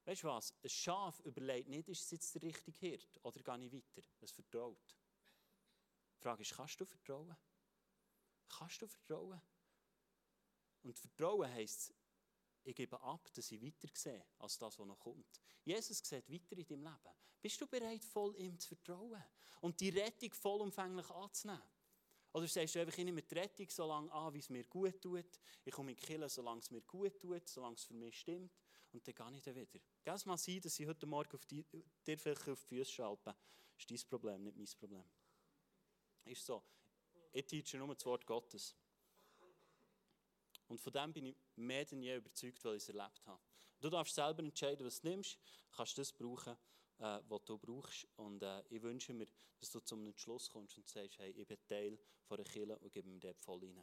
Weißt 0.07 0.23
du 0.23 0.29
was? 0.29 0.55
Ein 0.63 0.71
Schaf 0.71 1.21
überlegt 1.27 1.69
nicht, 1.69 1.91
ist 1.91 2.05
es 2.05 2.11
jetzt 2.11 2.35
der 2.37 2.41
richtige 2.41 2.79
Hirt 2.79 3.21
oder 3.23 3.43
gehe 3.43 3.67
ich 3.67 3.73
weiter? 3.75 4.09
Es 4.23 4.33
vertraut. 4.33 4.97
Die 6.17 6.23
Frage 6.23 6.41
ist, 6.41 6.57
kannst 6.57 6.81
du 6.81 6.87
vertrauen? 6.87 7.37
Kannst 8.49 8.81
du 8.81 8.87
vertrauen? 8.87 9.43
Und 10.83 10.99
Vertrauen 10.99 11.49
heisst, 11.53 11.93
ich 12.63 12.75
gebe 12.75 13.01
ab, 13.01 13.33
dass 13.33 13.51
ich 13.51 13.63
weiter 13.63 13.89
sehe, 13.95 14.25
als 14.39 14.59
das, 14.59 14.79
was 14.79 14.87
noch 14.87 14.99
kommt. 14.99 15.41
Jesus 15.65 15.99
sieht 15.99 16.31
weiter 16.31 16.59
in 16.59 16.67
deinem 16.67 16.85
Leben. 16.85 17.17
Bist 17.41 17.61
du 17.61 17.67
bereit, 17.67 18.05
voll 18.05 18.37
ihm 18.37 18.59
zu 18.59 18.69
vertrauen 18.69 19.23
und 19.61 19.81
die 19.81 19.89
Rettung 19.91 20.33
vollumfänglich 20.33 21.09
anzunehmen? 21.11 21.63
Oder 22.33 22.47
sagst 22.47 22.75
du 22.75 22.81
einfach, 22.81 22.97
ich 22.97 23.05
nehme 23.05 23.23
die 23.23 23.35
Rettung 23.35 23.69
so 23.71 23.87
lange 23.87 24.13
an, 24.13 24.33
wie 24.35 24.39
es 24.39 24.51
mir 24.51 24.65
gut 24.65 25.01
tut. 25.01 25.41
Ich 25.65 25.73
komme 25.73 25.91
in 25.91 25.97
die 25.97 26.03
Kirche, 26.03 26.29
solange 26.29 26.61
es 26.61 26.71
mir 26.71 26.83
gut 26.83 27.19
tut, 27.19 27.49
solange 27.49 27.75
es 27.75 27.85
für 27.85 27.95
mich 27.95 28.21
stimmt. 28.21 28.53
Und 28.93 29.07
dann 29.07 29.15
gehe 29.15 29.37
ich 29.39 29.43
dann 29.43 29.55
wieder. 29.55 29.81
Es 30.05 30.27
mal 30.27 30.37
sein, 30.37 30.61
dass 30.61 30.79
ich 30.79 30.87
heute 30.87 31.07
Morgen 31.07 31.33
auf 31.33 31.45
die, 31.47 31.65
dir 32.07 32.19
vielleicht 32.19 32.49
auf 32.49 32.65
die 32.65 32.77
Füße 32.77 32.93
schalpe? 32.93 33.35
Das 33.75 33.91
ist 33.91 33.91
dein 33.91 34.09
Problem, 34.09 34.43
nicht 34.45 34.57
mein 34.57 34.67
Problem. 34.79 35.05
Ist 36.25 36.45
so. 36.45 36.63
Ich 37.33 37.47
teache 37.47 37.79
nur 37.79 37.95
das 37.95 38.05
Wort 38.05 38.27
Gottes. 38.27 38.77
Und 40.71 40.81
von 40.81 40.93
dem 40.93 41.13
bin 41.13 41.27
ich 41.27 41.37
mehr 41.57 41.85
denn 41.85 42.01
je 42.01 42.17
überzeugt, 42.17 42.65
weil 42.65 42.77
ich 42.77 42.85
es 42.85 42.89
erlebt 42.89 43.27
habe. 43.27 43.43
Du 43.81 43.91
darfst 43.91 44.15
selber 44.15 44.45
entscheiden, 44.45 44.87
was 44.87 45.01
du 45.01 45.09
nimmst. 45.09 45.37
Du 45.69 45.77
kannst 45.77 45.99
das 45.99 46.13
brauchen, 46.13 46.57
äh, 46.99 47.19
was 47.29 47.45
du 47.45 47.59
brauchst. 47.59 48.07
Und 48.15 48.41
äh, 48.45 48.63
ich 48.69 48.81
wünsche 48.81 49.13
mir, 49.13 49.27
dass 49.59 49.71
du 49.73 49.81
zum 49.81 50.07
Entschluss 50.07 50.49
kommst 50.49 50.79
und 50.79 50.89
sagst, 50.89 51.19
hey, 51.19 51.33
ich 51.33 51.45
bin 51.45 51.59
Teil 51.67 51.99
von 52.23 52.37
der 52.37 52.47
Kirche 52.47 52.79
und 52.79 52.93
gebe 52.93 53.09
mir 53.09 53.19
dort 53.19 53.41
voll 53.41 53.59
rein. 53.59 53.83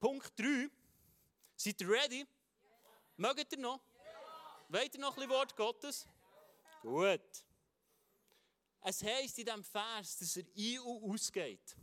Punkt 0.00 0.32
3. 0.40 0.70
Seid 1.54 1.78
ihr 1.82 1.88
ready? 1.90 2.26
Mögt 3.18 3.52
ihr 3.52 3.58
noch? 3.58 3.78
Ja. 3.94 4.64
Wollt 4.70 4.94
ihr 4.94 5.00
noch 5.02 5.18
ein 5.18 5.28
Wort 5.28 5.54
Gottes? 5.54 6.06
Ja. 6.64 6.80
Gut. 6.80 7.44
Es 8.80 9.02
heisst 9.02 9.38
in 9.38 9.44
diesem 9.44 9.64
Vers, 9.64 10.16
dass 10.16 10.34
er 10.38 10.44
ein 10.56 10.78
und 10.80 11.12
ausgeht. 11.12 11.76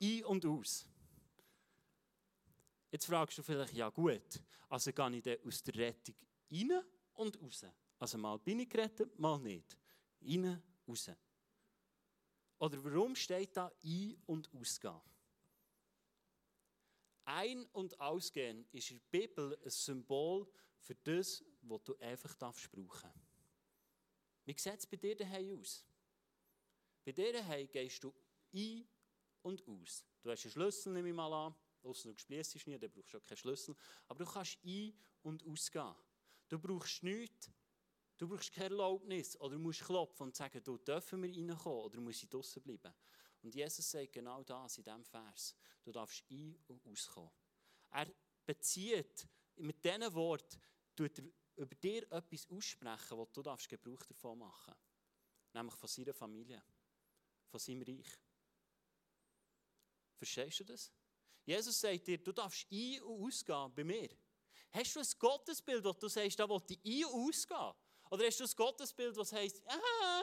Ein 0.00 0.24
und 0.24 0.44
aus. 0.44 0.88
Jetzt 2.92 3.06
fragst 3.06 3.38
du 3.38 3.42
vielleicht, 3.42 3.72
ja 3.72 3.88
gut, 3.88 4.42
also 4.68 4.92
gehe 4.92 5.16
ich 5.16 5.22
dann 5.22 5.38
aus 5.46 5.62
der 5.62 5.74
Rettung 5.76 6.14
rein 6.50 6.82
und 7.14 7.40
raus? 7.40 7.64
Also 7.98 8.18
mal 8.18 8.38
bin 8.38 8.60
ich 8.60 8.68
gerettet, 8.68 9.18
mal 9.18 9.40
nicht. 9.40 9.78
Rein, 10.20 10.62
raus. 10.86 11.10
Oder 12.58 12.84
warum 12.84 13.16
steht 13.16 13.56
da 13.56 13.72
ein- 13.82 14.22
und 14.26 14.52
ausgehen? 14.52 15.00
Ein- 17.24 17.64
und 17.72 17.98
ausgehen 17.98 18.66
ist 18.72 18.90
in 18.90 18.98
der 18.98 19.18
Bibel 19.18 19.58
ein 19.64 19.70
Symbol 19.70 20.46
für 20.78 20.94
das, 20.96 21.42
was 21.62 21.82
du 21.84 21.96
einfach 21.96 22.36
brauchen 22.36 22.68
darfst. 22.68 22.68
Wie 24.44 24.52
sieht 24.58 24.78
es 24.78 24.86
bei 24.86 24.98
dir 24.98 25.16
daheim 25.16 25.58
aus? 25.58 25.82
Bei 27.06 27.12
dir 27.12 27.32
daheim 27.32 27.70
gehst 27.70 28.04
du 28.04 28.12
ein 28.52 28.86
und 29.40 29.66
aus. 29.66 30.04
Du 30.20 30.30
hast 30.30 30.44
einen 30.44 30.52
Schlüssel, 30.52 30.92
nehme 30.92 31.08
ich 31.08 31.14
mal 31.14 31.32
an. 31.32 31.54
Außer 31.82 32.12
du 32.12 32.18
spielst 32.18 32.66
nie, 32.66 32.78
dann 32.78 32.90
brauchst 32.90 33.12
du 33.12 33.18
auch 33.18 33.24
keinen 33.24 33.36
Schlüssel. 33.36 33.74
Aber 34.08 34.24
du 34.24 34.30
kannst 34.30 34.58
ein- 34.64 34.94
und 35.22 35.44
ausgehen. 35.46 35.94
Du 36.48 36.58
brauchst 36.58 37.02
nichts. 37.02 37.50
Du 38.16 38.28
brauchst 38.28 38.52
keine 38.52 38.70
Erlaubnis. 38.70 39.36
Oder 39.40 39.56
du 39.56 39.58
musst 39.58 39.84
klopfen 39.84 40.24
und 40.24 40.36
sagen, 40.36 40.62
du 40.62 40.78
dürfen 40.78 41.22
wir 41.22 41.30
reinkommen 41.30 41.84
oder 41.84 42.00
muss 42.00 42.22
ich 42.22 42.28
draußen 42.28 42.62
bleiben. 42.62 42.94
Und 43.42 43.54
Jesus 43.54 43.90
sagt 43.90 44.12
genau 44.12 44.42
das 44.44 44.78
in 44.78 44.84
diesem 44.84 45.04
Vers. 45.04 45.56
Du 45.82 45.90
darfst 45.90 46.24
ein- 46.30 46.56
und 46.68 46.86
auskommen. 46.86 47.32
Er 47.90 48.12
bezieht 48.46 49.26
mit 49.56 49.84
diesen 49.84 50.14
Worten, 50.14 50.60
tut 50.94 51.18
er 51.18 51.24
über 51.56 51.74
dir 51.74 52.10
etwas 52.10 52.48
aussprechen, 52.48 53.18
was 53.18 53.32
du 53.32 53.42
darfst 53.42 53.68
Gebrauch 53.68 54.04
davon 54.06 54.38
machen 54.38 54.74
Nämlich 55.52 55.74
von 55.74 55.88
seiner 55.88 56.14
Familie 56.14 56.62
von 57.52 57.60
seinem 57.60 57.82
Reich. 57.82 58.18
Verstehst 60.16 60.60
du 60.60 60.64
das? 60.64 60.90
Jesus 61.44 61.80
sagt 61.80 62.06
dir, 62.06 62.18
du 62.18 62.32
darfst 62.32 62.66
ein- 62.70 63.02
und 63.02 63.26
ausgehen 63.26 63.72
bei 63.74 63.84
mir. 63.84 64.08
Hast 64.70 64.96
du 64.96 65.00
ein 65.00 65.06
Gottesbild, 65.18 65.84
wo 65.84 65.92
du 65.92 66.08
sagst, 66.08 66.38
da 66.38 66.48
will 66.48 66.62
ich 66.68 67.04
ein- 67.04 67.12
und 67.12 67.28
ausgehen? 67.28 67.72
Oder 68.10 68.26
hast 68.26 68.40
du 68.40 68.44
ein 68.44 68.50
Gottesbild, 68.56 69.16
das 69.16 69.32
heisst, 69.32 69.62
ah, 69.66 70.22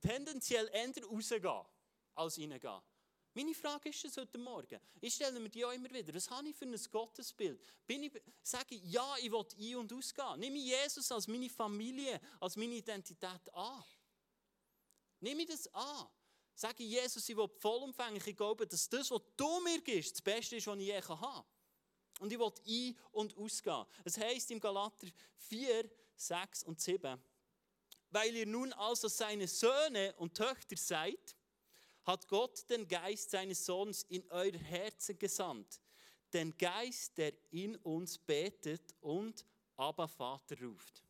tendenziell 0.00 0.68
eher 0.72 0.92
rausgehen 1.04 1.64
als 2.14 2.38
reingehen? 2.38 2.82
Meine 3.36 3.54
Frage 3.54 3.88
ist 3.88 4.04
es 4.04 4.16
heute 4.16 4.38
Morgen. 4.38 4.78
Ich 5.00 5.14
stelle 5.14 5.40
mir 5.40 5.48
die 5.48 5.64
auch 5.64 5.72
immer 5.72 5.90
wieder. 5.90 6.14
Was 6.14 6.30
habe 6.30 6.48
ich 6.48 6.54
für 6.54 6.66
ein 6.66 6.80
Gottesbild? 6.90 7.60
Bin 7.84 8.04
ich, 8.04 8.12
sage 8.40 8.76
ich, 8.76 8.84
ja, 8.84 9.16
ich 9.18 9.30
will 9.30 9.44
ein- 9.58 9.76
und 9.76 9.92
ausgehen. 9.92 10.38
Nehme 10.38 10.56
ich 10.58 10.66
Jesus 10.66 11.10
als 11.10 11.26
meine 11.26 11.50
Familie, 11.50 12.20
als 12.38 12.56
meine 12.56 12.74
Identität 12.74 13.52
an? 13.52 13.82
Nimm 15.18 15.40
ich 15.40 15.46
das 15.48 15.66
an. 15.74 16.06
Sage 16.54 16.84
Jesus, 16.84 17.28
ich 17.28 17.36
will 17.36 17.48
vollumfänglich, 17.58 18.26
ich 18.26 18.36
glaube, 18.36 18.66
dass 18.66 18.88
das, 18.88 19.10
was 19.10 19.22
du 19.36 19.60
mir 19.60 19.80
gibst, 19.80 20.12
das 20.12 20.22
Beste 20.22 20.56
ist, 20.56 20.66
was 20.66 20.78
ich 20.78 20.86
je 20.86 21.00
haben 21.00 21.20
kann. 21.20 21.44
Und 22.20 22.32
ich 22.32 22.38
will 22.38 22.52
ein- 22.66 22.96
und 23.10 23.36
ausgehen. 23.36 23.84
Es 24.04 24.16
heißt 24.16 24.50
im 24.52 24.60
Galater 24.60 25.08
4, 25.36 25.90
6 26.16 26.62
und 26.64 26.80
7, 26.80 27.20
weil 28.10 28.36
ihr 28.36 28.46
nun 28.46 28.72
also 28.74 29.08
seine 29.08 29.48
Söhne 29.48 30.14
und 30.18 30.34
Töchter 30.34 30.76
seid, 30.76 31.36
hat 32.04 32.28
Gott 32.28 32.68
den 32.70 32.86
Geist 32.86 33.30
seines 33.30 33.64
Sohnes 33.64 34.04
in 34.04 34.24
euer 34.30 34.52
Herzen 34.52 35.18
gesandt. 35.18 35.80
Den 36.32 36.56
Geist, 36.56 37.16
der 37.18 37.32
in 37.50 37.76
uns 37.76 38.18
betet 38.18 38.94
und 39.00 39.44
aber 39.76 40.06
Vater 40.06 40.56
ruft. 40.60 41.02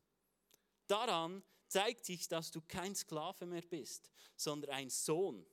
Daran 0.87 1.43
zeigt 1.75 2.05
sich, 2.05 2.29
dass 2.29 2.53
du 2.53 2.61
kein 2.61 2.95
Sklave 2.95 3.47
mehr 3.47 3.63
bist, 3.63 4.09
sondern 4.37 4.71
ein 4.71 4.91
Sohn. 4.91 5.45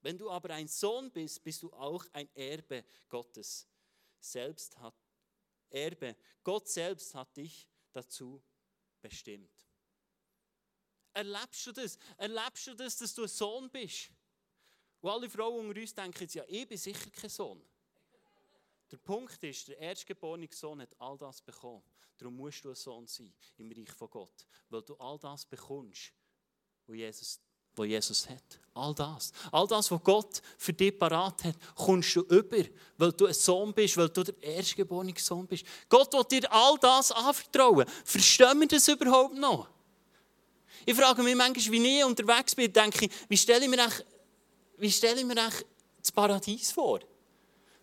Wenn 0.00 0.16
du 0.16 0.30
aber 0.30 0.54
ein 0.54 0.66
Sohn 0.66 1.10
bist, 1.10 1.42
bist 1.42 1.62
du 1.62 1.70
auch 1.74 2.06
ein 2.14 2.34
Erbe 2.34 2.82
Gottes. 3.10 3.68
Selbst 4.18 4.78
hat 4.78 4.94
Erbe. 5.68 6.16
Gott 6.42 6.66
selbst 6.66 7.14
hat 7.14 7.36
dich 7.36 7.68
dazu 7.92 8.42
bestimmt. 9.02 9.52
Erlebst 11.12 11.66
du 11.66 11.72
das? 11.72 11.98
Erlebst 12.16 12.66
du 12.66 12.74
das, 12.74 12.96
dass 12.96 13.14
du 13.14 13.22
ein 13.24 13.28
Sohn 13.28 13.70
bist? 13.70 14.10
Und 15.02 15.10
alle 15.10 15.28
Frauen 15.28 15.68
unter 15.68 15.78
uns 15.78 15.94
denken 15.94 16.22
jetzt, 16.22 16.34
ja, 16.36 16.44
ich 16.48 16.66
bin 16.66 16.78
sicher 16.78 17.10
kein 17.10 17.28
Sohn. 17.28 17.62
Der 18.90 18.96
Punkt 18.96 19.42
ist, 19.44 19.68
der 19.68 19.78
erstgeborene 19.78 20.48
Sohn 20.50 20.80
hat 20.80 20.94
all 20.98 21.16
das 21.16 21.40
bekommen. 21.40 21.82
Darum 22.18 22.36
musst 22.36 22.64
du 22.64 22.70
ein 22.70 22.74
Sohn 22.74 23.06
sein 23.06 23.32
im 23.56 23.70
Reich 23.70 23.90
von 23.92 24.10
Gott. 24.10 24.46
Weil 24.68 24.82
du 24.82 24.94
all 24.96 25.18
das 25.18 25.44
bekommst, 25.46 26.12
was 26.86 26.96
Jesus, 26.96 27.40
was 27.74 27.86
Jesus 27.86 28.28
hat. 28.28 28.60
All 28.74 28.94
das. 28.94 29.32
All 29.52 29.66
das, 29.66 29.90
was 29.90 30.02
Gott 30.02 30.42
für 30.58 30.72
dich 30.72 30.98
parat 30.98 31.44
hat, 31.44 31.56
kommst 31.76 32.16
du 32.16 32.22
über, 32.22 32.64
weil 32.98 33.12
du 33.12 33.26
ein 33.26 33.34
Sohn 33.34 33.72
bist, 33.72 33.96
weil 33.96 34.08
du 34.08 34.24
der 34.24 34.42
erstgeborene 34.42 35.14
Sohn 35.16 35.46
bist. 35.46 35.64
Gott 35.88 36.12
will 36.12 36.24
dir 36.24 36.52
all 36.52 36.76
das 36.78 37.12
anvertrauen. 37.12 37.86
Verstehen 38.04 38.60
wir 38.60 38.68
das 38.68 38.88
überhaupt 38.88 39.34
noch? 39.34 39.68
Ich 40.84 40.94
frage 40.94 41.22
mich 41.22 41.36
manchmal, 41.36 41.72
wie 41.72 41.98
ich 41.98 42.04
unterwegs 42.04 42.54
bin, 42.54 42.72
denke 42.72 43.06
ich, 43.06 43.12
wie 43.28 43.36
stelle 43.36 43.64
ich 43.64 43.70
mir 43.70 43.82
eigentlich, 43.82 44.06
wie 44.78 44.90
stelle 44.90 45.20
ich 45.20 45.26
mir 45.26 45.40
eigentlich 45.40 45.64
das 46.00 46.10
Paradies 46.10 46.72
vor? 46.72 47.00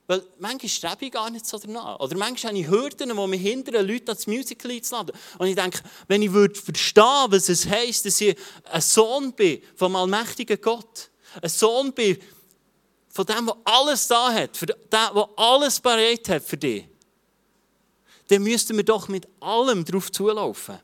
Weil 0.07 0.23
manchmal 0.39 0.69
strebe 0.69 1.05
ich 1.05 1.11
gar 1.11 1.29
nicht 1.29 1.45
so 1.45 1.57
danach. 1.57 1.99
Oder 1.99 2.17
manchmal 2.17 2.53
habe 2.53 2.61
ich 2.61 2.69
Hürden, 2.69 3.09
die 3.09 3.27
mich 3.27 3.41
hindern, 3.41 3.85
Leute 3.85 4.11
ans 4.11 4.25
Musical 4.25 4.71
einzuladen. 4.71 5.13
Und 5.37 5.47
ich 5.47 5.55
denke, 5.55 5.81
wenn 6.07 6.21
ich 6.21 6.31
würde 6.31 6.55
verstehen 6.55 7.25
was 7.27 7.49
es 7.49 7.67
heisst, 7.67 8.05
dass 8.05 8.21
ich 8.21 8.37
ein 8.71 8.81
Sohn 8.81 9.33
bin 9.33 9.61
vom 9.75 9.95
allmächtigen 9.97 10.59
Gott, 10.61 11.09
ein 11.41 11.49
Sohn 11.49 11.91
bin 11.91 12.17
von 13.09 13.25
dem, 13.25 13.47
der 13.47 13.57
alles 13.65 14.07
da 14.07 14.31
hat, 14.31 14.55
von 14.55 14.67
dem, 14.67 14.77
der 14.91 15.29
alles 15.35 15.79
bereit 15.79 16.29
hat 16.29 16.43
für 16.43 16.57
dich, 16.57 16.85
dann 18.29 18.43
müssten 18.43 18.77
wir 18.77 18.83
doch 18.83 19.09
mit 19.09 19.27
allem 19.41 19.83
darauf 19.83 20.11
zulaufen. 20.11 20.79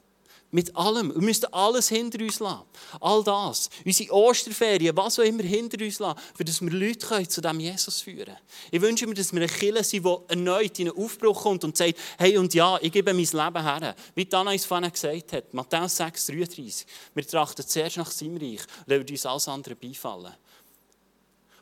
Mit 0.53 0.75
allem. 0.75 1.11
Wir 1.15 1.21
müssen 1.21 1.51
alles 1.51 1.89
hinter 1.89 2.23
uns 2.23 2.39
lassen. 2.39 2.61
All 3.01 3.23
das. 3.23 3.71
Unsere 3.83 4.13
Osterferien, 4.13 4.95
was 4.95 5.17
auch 5.17 5.23
immer 5.23 5.41
hinter 5.41 5.83
uns 5.83 5.97
lassen, 5.97 6.19
dass 6.37 6.61
wir 6.61 6.69
Leute 6.69 7.07
können 7.07 7.27
zu 7.27 7.41
diesem 7.41 7.59
Jesus 7.59 8.01
führen 8.01 8.25
können. 8.25 8.37
Ich 8.69 8.79
wünsche 8.79 9.07
mir, 9.07 9.15
dass 9.15 9.33
wir 9.33 9.41
eine 9.41 9.51
Kirche 9.51 9.83
sind, 9.83 10.05
die 10.05 10.15
erneut 10.27 10.77
in 10.77 10.89
einen 10.89 10.97
Aufbruch 10.97 11.41
kommt 11.41 11.63
und 11.63 11.75
sagt, 11.75 11.95
hey 12.19 12.37
und 12.37 12.53
ja, 12.53 12.77
ich 12.83 12.91
gebe 12.91 13.15
mein 13.15 13.23
Leben 13.23 13.63
her. 13.63 13.95
Wie 14.13 14.31
Anais 14.31 14.63
vorhin 14.63 14.91
gesagt 14.91 15.33
hat, 15.33 15.51
Matthäus 15.55 15.97
6, 15.97 16.27
33. 16.27 16.85
Wir 17.15 17.27
trachten 17.27 17.67
zuerst 17.67 17.97
nach 17.97 18.11
seinem 18.11 18.37
Reich 18.37 18.61
und 18.61 18.91
dann 18.91 18.99
wird 18.99 19.09
uns 19.09 19.25
alles 19.25 19.47
andere 19.47 19.75
beifallen. 19.75 20.33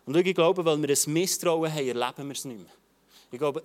Und 0.06 0.18
ich 0.18 0.36
glaube, 0.36 0.66
weil 0.66 0.82
wir 0.82 0.90
ein 0.90 1.14
Misstrauen 1.14 1.74
haben, 1.74 1.88
erleben 1.88 2.28
wir 2.28 2.36
es 2.36 2.44
nicht 2.44 2.60
mehr. 2.60 2.74
Ich 3.32 3.40
glaube, 3.40 3.64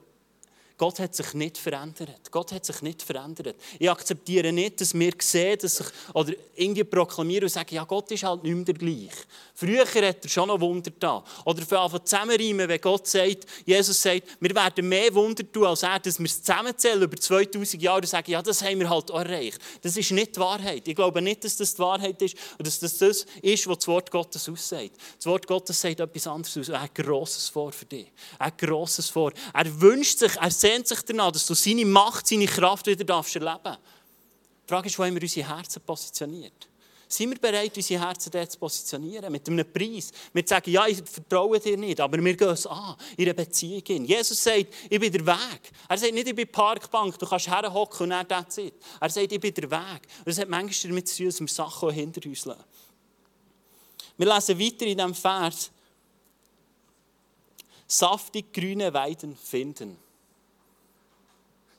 Gott 0.78 0.98
hat 0.98 1.14
sich 1.14 1.32
nicht 1.32 1.56
verändert. 1.56 2.30
Gott 2.30 2.52
hat 2.52 2.66
sich 2.66 2.82
nicht 2.82 3.02
verändert. 3.02 3.56
Ich 3.78 3.90
akzeptiere 3.90 4.52
nicht, 4.52 4.80
dass 4.80 4.92
wir 4.92 5.12
sehen, 5.18 5.58
dass 5.58 5.80
ich, 5.80 5.86
oder 6.12 6.34
irgendwie 6.54 6.84
proklamieren 6.84 7.44
und 7.44 7.50
sagen, 7.50 7.74
ja, 7.74 7.84
Gott 7.84 8.10
ist 8.10 8.24
halt 8.24 8.42
nicht 8.42 8.54
mehr 8.54 8.64
der 8.64 8.74
gleich. 8.74 9.12
Früher 9.54 9.86
hat 9.86 10.22
er 10.22 10.28
schon 10.28 10.48
noch 10.48 10.60
Wunder 10.60 10.92
da. 10.98 11.24
Oder 11.46 11.62
für 11.62 11.80
einfach 11.80 12.00
zusammenreimen, 12.00 12.68
wenn 12.68 12.80
Gott 12.80 13.06
sagt, 13.06 13.46
Jesus 13.64 14.02
sagt, 14.02 14.36
wir 14.38 14.54
werden 14.54 14.86
mehr 14.86 15.14
Wunder 15.14 15.50
tun 15.50 15.64
als 15.64 15.82
er, 15.82 15.98
dass 15.98 16.18
wir 16.18 16.26
es 16.26 16.42
zusammenzählen 16.42 17.02
über 17.02 17.16
2000 17.16 17.82
Jahre 17.82 18.00
und 18.00 18.08
sagen, 18.08 18.30
ja, 18.30 18.42
das 18.42 18.62
haben 18.62 18.78
wir 18.78 18.90
halt 18.90 19.08
erreicht. 19.08 19.58
Das 19.80 19.96
ist 19.96 20.10
nicht 20.10 20.36
die 20.36 20.40
Wahrheit. 20.40 20.86
Ich 20.86 20.94
glaube 20.94 21.22
nicht, 21.22 21.42
dass 21.42 21.56
das 21.56 21.74
die 21.74 21.78
Wahrheit 21.78 22.20
ist 22.20 22.36
und 22.58 22.66
dass 22.66 22.78
das 22.78 22.98
das 22.98 23.24
ist, 23.40 23.66
was 23.66 23.78
das 23.78 23.88
Wort 23.88 24.10
Gottes 24.10 24.46
aussagt. 24.46 24.92
Das 25.16 25.24
Wort 25.24 25.46
Gottes 25.46 25.80
sagt 25.80 26.00
etwas 26.00 26.26
anderes 26.26 26.58
aus. 26.58 26.68
Er 26.68 26.82
hat 26.82 26.94
Grosses 26.94 27.48
vor 27.48 27.72
für 27.72 27.86
dich. 27.86 28.12
Er 28.38 28.46
hat 28.46 28.58
Grosses 28.58 29.08
vor. 29.08 29.32
Er 29.54 29.80
wünscht 29.80 30.18
sich, 30.18 30.36
er 30.36 30.50
sehnt 30.66 30.88
sich 30.88 31.00
danach, 31.02 31.30
dass 31.30 31.46
du 31.46 31.54
seine 31.54 31.84
Macht, 31.84 32.26
seine 32.26 32.46
Kraft 32.46 32.86
wieder 32.86 33.04
darfst 33.04 33.36
erleben 33.36 33.60
darfst. 33.62 33.80
Die 34.64 34.68
Frage 34.68 34.88
ist, 34.88 34.98
wo 34.98 35.04
haben 35.04 35.14
wir 35.14 35.22
unsere 35.22 35.48
Herzen 35.48 35.80
positioniert? 35.82 36.68
Sind 37.08 37.30
wir 37.30 37.38
bereit, 37.38 37.76
unsere 37.76 38.04
Herzen 38.04 38.32
dort 38.32 38.50
zu 38.50 38.58
positionieren? 38.58 39.30
Mit 39.30 39.48
einem 39.48 39.72
Preis. 39.72 40.10
Wir 40.32 40.42
sagen, 40.44 40.68
ja, 40.72 40.88
ich 40.88 41.00
vertraue 41.04 41.60
dir 41.60 41.76
nicht, 41.76 42.00
aber 42.00 42.18
wir 42.18 42.34
gehen 42.34 42.48
es 42.48 42.66
an, 42.66 42.96
in 43.16 43.26
einer 43.26 43.34
Beziehung. 43.34 44.04
Jesus 44.06 44.42
sagt, 44.42 44.66
ich 44.90 44.98
bin 44.98 45.12
der 45.12 45.24
Weg. 45.24 45.60
Er 45.88 45.98
sagt 45.98 46.12
nicht, 46.12 46.26
ich 46.26 46.34
bin 46.34 46.44
die 46.44 46.52
Parkbank, 46.52 47.16
du 47.16 47.26
kannst 47.26 47.46
herhocken 47.46 48.02
und 48.02 48.10
dann 48.10 48.26
that's 48.26 48.58
it. 48.58 48.74
Er 49.00 49.08
sagt, 49.08 49.30
ich 49.30 49.38
bin 49.40 49.54
der 49.54 49.70
Weg. 49.70 50.02
Und 50.18 50.26
das 50.26 50.38
hat 50.38 50.48
manchmal 50.48 50.90
damit 50.90 51.06
zu 51.06 51.18
tun, 51.18 51.26
dass 51.26 51.40
wir 51.40 51.48
Sachen 51.48 51.90
hinter 51.90 52.28
uns 52.28 52.44
lassen. 52.44 52.64
Wir 54.16 54.34
lesen 54.34 54.58
weiter 54.58 54.86
in 54.86 54.96
diesem 54.96 55.14
Vers. 55.14 55.70
Saftig 57.86 58.52
grüne 58.52 58.92
Weiden 58.92 59.36
finden. 59.36 60.05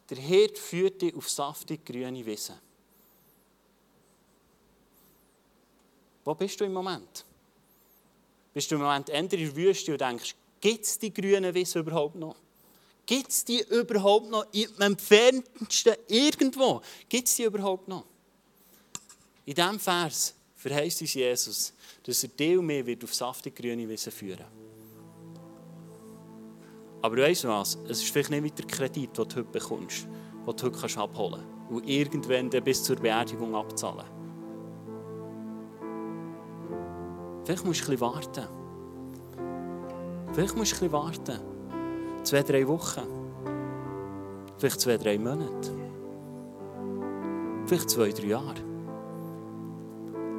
Der 0.09 0.17
Hirt 0.17 0.57
führt 0.57 1.01
dich 1.01 1.15
auf 1.15 1.29
saftig 1.29 1.85
grüne 1.85 2.25
Wiesen. 2.25 2.55
Wo 6.23 6.33
bist 6.33 6.59
du 6.59 6.65
im 6.65 6.73
Moment? 6.73 7.25
Bist 8.53 8.71
du 8.71 8.75
im 8.75 8.81
Moment 8.81 9.09
in 9.09 9.29
der 9.29 9.55
Wüste 9.55 9.91
und 9.91 10.01
denkst, 10.01 10.35
gibt 10.59 10.85
es 10.85 10.99
die 10.99 11.13
grünen 11.13 11.53
Wiesen 11.53 11.81
überhaupt 11.81 12.15
noch? 12.15 12.35
Gibt 13.05 13.29
es 13.29 13.45
die 13.45 13.61
überhaupt 13.69 14.29
noch 14.29 14.45
im 14.51 14.81
entferntesten 14.81 15.95
irgendwo? 16.07 16.81
Gibt 17.07 17.27
es 17.27 17.35
die 17.35 17.43
überhaupt 17.43 17.87
noch? 17.87 18.05
In 19.45 19.55
diesem 19.55 19.79
Vers 19.79 20.33
verheißt 20.57 21.01
uns 21.01 21.13
Jesus, 21.13 21.73
dass 22.03 22.23
er 22.23 22.29
dich 22.29 22.57
und 22.57 22.67
wird 22.67 23.03
auf 23.03 23.15
saftig 23.15 23.55
grüne 23.55 23.87
Wiesen 23.87 24.11
führen 24.11 24.39
wird. 24.39 24.76
Aber 27.01 27.17
weißt 27.17 27.43
du 27.43 27.49
was? 27.49 27.77
Es 27.85 28.01
ist 28.01 28.11
vielleicht 28.11 28.31
nicht 28.31 28.41
mit 28.41 28.57
der 28.57 28.65
Kredit, 28.65 29.17
den 29.17 29.27
du 29.27 29.35
heute 29.35 29.43
bekommst, 29.43 30.07
den 30.45 30.55
du 30.55 30.63
heute 30.63 30.99
abholen 30.99 31.41
kannst. 31.41 31.71
Und 31.71 31.87
irgendwann 31.87 32.49
bis 32.49 32.83
zur 32.83 32.95
Beerdigung 32.95 33.55
abzahlen. 33.55 34.05
Vielleicht 37.43 37.65
musst 37.65 37.81
du 37.81 37.85
ein 37.85 37.91
bisschen 37.91 38.01
warten. 38.01 38.47
Vielleicht 40.33 40.55
musst 40.55 40.71
du 40.71 40.75
ein 40.75 40.79
bisschen 40.79 40.91
warten. 40.91 41.39
Zwei, 42.23 42.43
drei 42.43 42.67
Wochen. 42.67 43.01
Vielleicht 44.57 44.81
zwei, 44.81 44.97
drei 44.97 45.17
Monate. 45.17 45.71
Vielleicht 47.65 47.89
zwei, 47.89 48.11
drei 48.11 48.27
Jahre. 48.27 48.55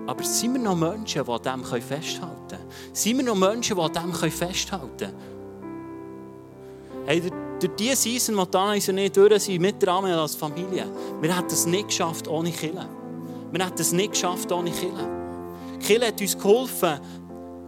Aber 0.06 0.24
sind 0.24 0.54
wir 0.54 0.60
noch 0.60 0.76
Menschen, 0.76 1.24
die 1.24 1.30
an 1.30 1.42
dem 1.42 1.64
festhalten 1.82 2.48
können? 2.48 2.64
Sind 2.92 3.18
wir 3.18 3.24
noch 3.24 3.36
Menschen, 3.36 3.76
die 3.76 3.82
an 3.82 3.92
dem 3.92 4.12
festhalten 4.12 4.96
können? 4.96 5.37
Hey, 7.08 7.22
durch 7.58 7.72
diese 7.78 7.96
Season, 7.96 8.36
die 8.36 8.50
Dana 8.50 8.72
und 8.72 8.98
ich 8.98 9.12
durch 9.12 9.42
sind, 9.42 9.62
mit 9.62 9.86
Rahmen 9.86 10.12
als 10.12 10.34
Familie, 10.34 10.84
wir 11.22 11.34
hätten 11.34 11.54
es 11.54 11.64
nicht 11.64 11.88
geschafft 11.88 12.28
ohne 12.28 12.50
Kille. 12.50 12.86
Wir 13.50 13.64
hätten 13.64 13.80
es 13.80 13.92
nicht 13.92 14.12
geschafft 14.12 14.52
ohne 14.52 14.70
Kille. 14.70 15.08
Kille 15.80 16.08
hat 16.08 16.20
uns 16.20 16.36
geholfen, 16.36 17.00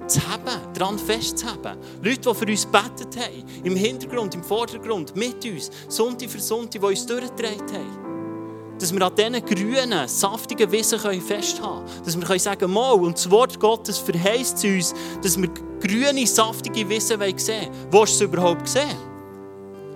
zu 0.07 0.21
haben, 0.29 0.75
daran 0.75 0.99
festzuhalten. 0.99 1.79
Leute, 2.03 2.21
die 2.21 2.35
für 2.35 2.47
uns 2.47 2.67
gebetet 2.67 3.17
haben, 3.17 3.65
im 3.65 3.77
Hintergrund, 3.77 4.35
im 4.35 4.45
Vordergrund, 4.45 5.17
mit 5.17 5.43
uns, 5.47 5.71
Sonntag 5.89 6.29
für 6.29 6.39
Sonntag, 6.39 6.83
die 6.83 6.87
uns 6.87 7.07
durchgetragen 7.07 7.61
haben. 7.73 8.79
Dass 8.79 8.93
wir 8.93 9.01
an 9.01 9.15
diesen 9.17 9.43
grünen, 9.47 10.07
saftigen 10.07 10.71
Wissen 10.71 10.99
festhalten 10.99 11.63
können. 11.63 12.05
Dass 12.05 12.21
wir 12.21 12.39
sagen 12.39 12.71
mal, 12.71 12.93
und 12.93 13.17
das 13.17 13.31
Wort 13.31 13.59
Gottes 13.59 13.97
verheißt 13.97 14.63
uns, 14.67 14.95
dass 15.23 15.41
wir 15.41 15.49
grüne, 15.81 16.27
saftige 16.27 16.87
Wissen 16.91 17.19
sehen 17.19 17.69
wollen. 17.71 17.87
Wo 17.91 18.03
hast 18.03 18.21
du 18.21 18.25
es 18.27 18.31
überhaupt 18.31 18.65
gesehen? 18.65 19.10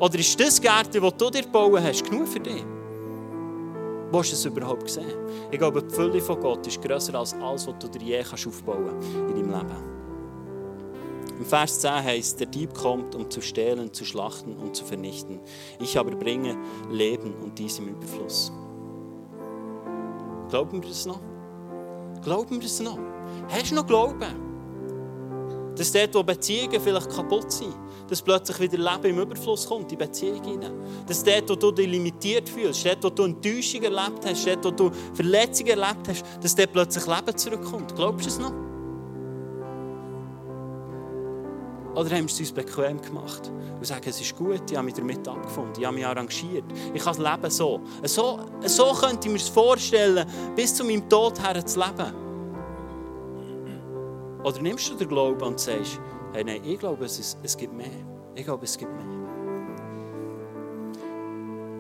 Oder 0.01 0.19
ist 0.19 0.39
das 0.39 0.61
Gärtchen, 0.61 1.03
das 1.03 1.17
du 1.17 1.31
dir 1.31 1.43
gebaut 1.43 1.81
hast, 1.81 2.05
genug 2.05 2.29
für 2.29 2.41
dich? 2.41 2.65
Wo 4.11 4.19
hast 4.19 4.31
du 4.31 4.35
es 4.37 4.45
überhaupt 4.45 4.85
gesehen? 4.85 5.11
Ich 5.51 5.59
glaube, 5.59 5.83
die 5.83 5.95
Fülle 5.95 6.21
von 6.21 6.41
Gott 6.41 6.67
ist 6.67 6.81
grösser 6.83 7.15
als 7.15 7.35
alles, 7.35 7.67
was 7.67 7.75
du 7.79 7.89
dir 7.89 8.03
je 8.03 8.21
aufbauen 8.21 8.87
kannst 8.87 9.09
in 9.15 9.29
deinem 9.29 9.51
Leben. 9.51 9.95
Im 11.39 11.45
Vers 11.45 11.81
10 11.81 12.05
heißt, 12.05 12.39
der 12.39 12.47
Dieb 12.47 12.75
kommt, 12.75 13.15
um 13.15 13.29
zu 13.29 13.41
stehlen, 13.41 13.93
zu 13.93 14.05
schlachten 14.05 14.57
und 14.57 14.77
zu 14.77 14.85
vernichten. 14.85 15.41
Ich 15.81 15.99
aber 15.99 16.13
bringe 16.13 16.57
Leben 16.91 17.35
und 17.43 17.59
dies 17.59 17.79
im 17.79 17.89
Überfluss. 17.89 18.53
Glauben 20.49 20.81
wir 20.81 20.89
das 20.89 21.07
noch? 21.07 21.21
Glauben 22.23 22.53
wir 22.53 22.61
das 22.61 22.81
noch? 22.81 22.99
Hast 23.49 23.73
du 23.73 23.75
noch 23.75 23.87
Glauben? 23.87 24.25
Dass 25.77 25.91
dort, 25.91 26.15
wo 26.15 26.23
Beziehungen 26.23 26.81
vielleicht 26.81 27.11
kaputt 27.11 27.51
sind, 27.51 27.75
dass 28.09 28.23
plötzlich 28.23 28.61
wieder 28.61 28.79
Leben 28.79 29.17
im 29.17 29.21
Überfluss 29.21 29.67
kommt, 29.67 29.90
in 29.93 29.99
Beziehung 29.99 30.43
hinein. 30.45 30.73
Dass 31.07 31.23
dort, 31.23 31.51
wo 31.51 31.55
du 31.55 31.71
dich 31.73 31.88
limitiert 31.88 32.49
fühlst, 32.49 32.85
dort, 32.85 33.05
wo 33.05 33.11
du 33.11 33.25
Enttäuschung 33.25 33.83
erlebt 33.83 34.25
hast, 34.27 34.47
dort, 34.47 34.64
wo 34.64 34.71
du 34.71 34.90
Verletzungen 35.14 35.71
erlebt 35.71 36.09
hast, 36.09 36.25
dass 36.40 36.55
dort 36.55 36.73
plötzlich 36.73 37.07
Leben 37.07 37.37
zurückkommt. 37.37 37.95
Glaubst 37.95 38.27
du 38.27 38.31
es 38.31 38.38
noch? 38.38 38.53
Oder 41.95 42.11
haben 42.11 42.25
wir 42.25 42.33
es 42.33 42.40
uns 42.40 42.51
bequem 42.51 43.01
gemacht 43.01 43.53
und 43.77 43.87
sagen, 43.87 44.05
es 44.09 44.21
ist 44.21 44.37
gut, 44.37 44.69
ich 44.69 44.77
habe 44.77 44.85
mich 44.85 44.95
damit 44.95 45.27
abgefunden, 45.29 45.75
ich 45.79 45.87
habe 45.87 45.95
mich 45.95 46.05
arrangiert, 46.05 46.64
ich 46.93 47.03
kann 47.03 47.17
das 47.17 47.19
Leben 47.19 47.51
so. 47.51 47.81
So, 48.03 48.40
so 48.67 48.93
könnte 48.95 49.29
ich 49.29 49.33
mir 49.33 49.38
es 49.38 49.49
vorstellen, 49.49 50.27
bis 50.57 50.75
zu 50.75 50.85
meinem 50.85 51.09
Tod 51.09 51.40
her 51.40 51.64
zu 51.64 51.79
leben. 51.79 52.12
Oder 54.43 54.61
nimmst 54.61 54.90
du 54.90 54.95
den 54.95 55.09
Glauben 55.09 55.40
und 55.40 55.61
sagst, 55.61 56.01
hey, 56.35 56.44
nein, 56.44 56.61
ich 56.64 56.79
glaube, 56.79 57.05
es, 57.05 57.18
ist, 57.18 57.38
es 57.42 57.57
gibt 57.57 57.73
mehr. 57.73 57.87
Ich 58.35 58.44
glaube, 58.44 58.64
es 58.64 58.77
gibt 58.77 58.92
mehr. 58.92 59.25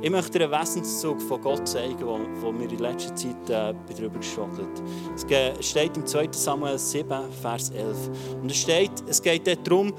Ich 0.00 0.10
möchte 0.10 0.38
einen 0.38 0.52
Wesenszug 0.52 1.20
von 1.22 1.40
Gott 1.40 1.66
zeigen, 1.66 2.04
wo, 2.40 2.52
mir 2.52 2.70
in 2.70 2.78
letzter 2.78 3.16
Zeit 3.16 3.48
äh, 3.48 3.74
darüber 3.96 4.18
gestanden 4.18 4.68
Es 5.14 5.66
steht 5.66 5.96
im 5.96 6.06
2. 6.06 6.28
Samuel 6.30 6.78
7, 6.78 7.32
Vers 7.40 7.70
11. 7.70 8.10
Und 8.42 8.50
es 8.50 8.58
steht, 8.58 8.92
es 9.08 9.22
geht 9.22 9.46
dort 9.46 9.66
darum, 9.66 9.94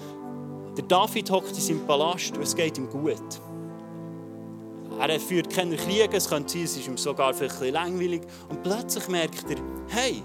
der 0.77 0.85
David 0.85 1.31
hockt 1.31 1.49
in 1.49 1.55
seinem 1.55 1.87
Palast 1.87 2.37
und 2.37 2.43
es 2.43 2.55
geht 2.55 2.77
ihm 2.77 2.87
gut. 2.89 3.41
Er 4.99 5.19
führt 5.19 5.49
keine 5.49 5.75
Kriege, 5.75 6.15
es 6.15 6.29
könnte 6.29 6.53
sein, 6.53 6.63
es 6.63 6.77
ist 6.77 6.87
ihm 6.87 6.97
sogar 6.97 7.33
vielleicht 7.33 7.55
ein 7.55 7.59
bisschen 7.59 7.73
langweilig. 7.73 8.21
Und 8.49 8.63
plötzlich 8.63 9.07
merkt 9.07 9.49
er, 9.49 9.57
hey, 9.87 10.23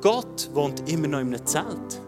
Gott 0.00 0.48
wohnt 0.54 0.88
immer 0.88 1.08
noch 1.08 1.20
in 1.20 1.34
einem 1.34 1.44
Zelt. 1.44 2.00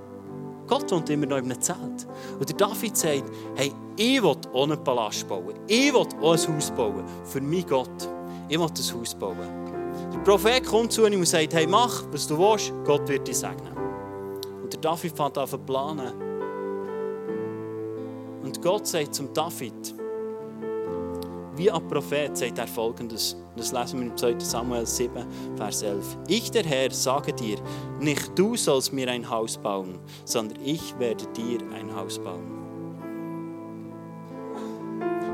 Gott 0.67 0.91
wohnt 0.91 1.09
immer 1.11 1.27
noch 1.27 1.39
in 1.39 1.45
einem 1.45 1.61
Zelt. 1.61 2.07
Und 2.39 2.49
der 2.49 2.57
David 2.57 2.97
sagt, 2.97 3.25
hey, 3.55 3.73
ich 3.97 4.23
will 4.23 4.37
auch 4.53 4.63
einen 4.65 4.83
Palast 4.83 5.29
bauen. 5.29 5.55
Ich 5.67 5.93
will 5.93 6.01
auch 6.01 6.13
ein 6.13 6.21
Haus 6.23 6.71
bauen. 6.71 7.05
Für 7.25 7.41
mich 7.41 7.67
Gott. 7.67 8.09
Ich 8.49 8.59
will 8.59 8.67
ein 8.67 9.01
Haus 9.01 9.15
bauen. 9.15 9.67
Der 10.13 10.19
Prophet 10.19 10.65
kommt 10.65 10.93
zu 10.93 11.07
ihm 11.07 11.21
und 11.21 11.27
sagt, 11.27 11.55
hey, 11.55 11.67
mach, 11.67 12.05
was 12.11 12.27
du 12.27 12.39
willst, 12.39 12.73
Gott 12.85 13.09
wird 13.09 13.27
dich 13.27 13.39
segnen. 13.39 13.77
Und 14.63 14.73
der 14.73 14.81
David 14.81 15.17
fängt 15.17 15.39
an 15.39 15.47
zu 15.47 15.59
planen. 15.59 16.13
Und 18.43 18.63
Gott 18.63 18.87
sagt 18.87 19.15
zum 19.15 19.33
David, 19.33 19.95
wie 21.57 21.71
ein 21.71 21.89
Prophet 21.89 22.37
sagt 22.37 22.59
er 22.59 22.67
folgendes, 22.67 23.37
das 23.57 23.73
lesen 23.73 24.01
wir 24.01 24.07
im 24.09 24.17
2. 24.17 24.39
Samuel 24.41 24.87
7, 24.87 25.25
Vers 25.57 25.83
11. 25.83 26.19
Ich, 26.29 26.51
der 26.51 26.65
Herr, 26.65 26.91
sage 26.91 27.33
dir, 27.33 27.57
nicht 28.01 28.39
du 28.39 28.57
sollst 28.57 28.93
mir 28.93 29.09
ein 29.09 29.29
Haus 29.29 29.57
bauen, 29.57 29.99
sondern 30.25 30.59
ich 30.63 30.99
werde 30.99 31.27
dir 31.29 31.61
ein 31.75 31.95
Haus 31.95 32.19
bauen. 32.19 32.53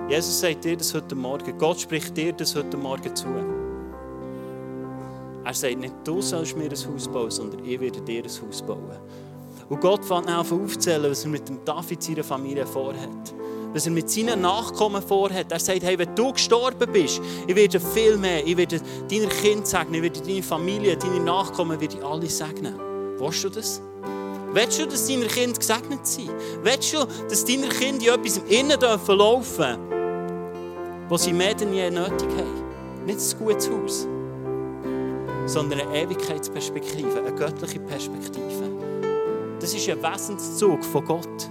Jesus 0.08 0.40
sagt 0.40 0.64
dir 0.64 0.76
das 0.76 0.94
heute 0.94 1.14
Morgen, 1.14 1.56
Gott 1.58 1.80
spricht 1.80 2.16
dir 2.16 2.32
das 2.32 2.54
heute 2.54 2.76
Morgen 2.76 3.14
zu. 3.16 3.26
Er 5.44 5.54
sagt 5.54 5.78
nicht, 5.78 5.94
du 6.04 6.20
sollst 6.20 6.56
mir 6.56 6.70
ein 6.70 6.92
Haus 6.92 7.08
bauen, 7.08 7.30
sondern 7.30 7.64
ich 7.64 7.80
werde 7.80 8.00
dir 8.00 8.22
ein 8.22 8.30
Haus 8.30 8.62
bauen. 8.62 8.98
Und 9.68 9.80
Gott 9.80 10.04
fängt 10.04 10.28
an 10.28 10.46
aufzählen, 10.46 11.10
was 11.10 11.24
er 11.24 11.30
mit 11.30 11.48
dem 11.48 11.64
David 11.64 12.02
seiner 12.02 12.22
Familie 12.22 12.66
vorhat 12.66 13.34
was 13.72 13.86
er 13.86 13.92
mit 13.92 14.10
seinen 14.10 14.40
Nachkommen 14.42 15.02
vorhat. 15.02 15.50
Er 15.50 15.58
sagt, 15.58 15.82
hey, 15.82 15.98
wenn 15.98 16.14
du 16.14 16.32
gestorben 16.32 16.92
bist, 16.92 17.20
ich 17.46 17.56
werde 17.56 17.80
viel 17.80 18.16
mehr, 18.16 18.46
ich 18.46 18.56
werde 18.56 18.80
deine 19.08 19.28
Kinder 19.28 19.64
segnen, 19.64 19.94
ich 19.94 20.02
werde 20.02 20.20
deine 20.20 20.42
Familie, 20.42 20.96
deine 20.96 21.20
Nachkommen, 21.20 21.80
werde 21.80 21.96
ich 21.96 22.04
alle 22.04 22.28
segnen. 22.28 22.78
Willst 23.18 23.44
du 23.44 23.48
das? 23.48 23.80
Willst 24.52 24.78
du, 24.78 24.86
dass 24.86 25.06
deine 25.06 25.26
Kinder 25.26 25.58
gesegnet 25.58 26.06
sind? 26.06 26.30
Willst 26.62 26.92
du, 26.92 26.98
dass 27.28 27.44
deine 27.44 27.68
Kinder 27.68 28.14
in 28.14 28.20
etwas 28.20 28.36
im 28.36 28.46
Innen 28.46 28.78
dürfen 28.78 29.16
laufen, 29.16 29.78
wo 31.08 31.16
sie 31.16 31.32
mehr 31.32 31.54
denn 31.54 31.72
je 31.72 31.90
nötig 31.90 32.28
haben? 32.36 33.06
Nicht 33.06 33.18
ein 33.18 33.38
gutes 33.38 33.70
Haus, 33.70 34.06
sondern 35.46 35.80
eine 35.80 36.02
Ewigkeitsperspektive, 36.02 37.20
eine 37.20 37.34
göttliche 37.34 37.80
Perspektive. 37.80 38.70
Das 39.58 39.74
ist 39.74 39.88
ein 39.88 40.02
Wesenszug 40.02 40.84
von 40.84 41.04
Gott. 41.04 41.48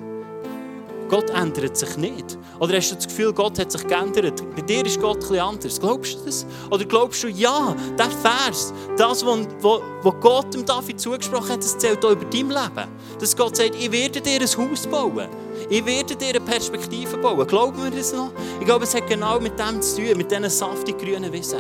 Gott 1.12 1.30
ändert 1.32 1.76
sich 1.76 1.98
nicht. 1.98 2.38
Oder 2.62 2.78
hast 2.78 2.92
du 2.92 2.96
das 2.96 3.06
Gefühl, 3.06 3.34
Gott 3.34 3.60
hat 3.60 3.70
sich 3.70 3.86
geändert? 3.86 4.42
Bei 4.56 4.62
dir 4.62 4.86
ist 4.86 4.98
Gott 5.02 5.18
etwas 5.18 5.40
anders. 5.40 5.80
Glaubst 5.82 6.16
du 6.16 6.26
das? 6.26 6.46
Oder 6.70 6.86
glaubst 6.86 7.22
du, 7.22 7.28
ja, 7.28 7.76
der 8.00 8.10
Vers, 8.10 8.74
das, 8.96 9.26
was 9.26 10.14
Gott 10.22 10.54
dem 10.54 10.66
David 10.66 11.02
zugesprochen 11.02 11.50
hat, 11.50 11.58
das 11.58 11.78
zählt 11.78 12.06
auch 12.06 12.12
über 12.12 12.24
dein 12.24 12.48
Leben. 12.48 12.88
Dass 13.20 13.36
Gott 13.36 13.58
sagt, 13.58 13.76
ich 13.76 13.92
werde 13.92 14.22
dir 14.22 14.40
ein 14.40 14.48
Haus 14.48 14.88
bauen. 14.88 15.28
Ich 15.70 15.86
werde 15.86 16.16
dir 16.16 16.30
eine 16.30 16.40
Perspektive 16.40 17.18
bauen. 17.18 17.46
Glauben 17.46 17.84
wir 17.84 17.92
das 17.92 18.14
noch? 18.14 18.32
Ich 18.62 18.66
glaube, 18.66 18.86
es 18.86 18.96
hat 18.96 19.06
genau 19.10 19.38
mit 19.42 19.60
dem 19.60 19.82
zu 19.82 19.98
tun, 19.98 20.18
mit 20.18 20.32
diesen 20.32 20.50
saftig 20.50 20.98
grünen 20.98 21.34
Wissen. 21.34 21.60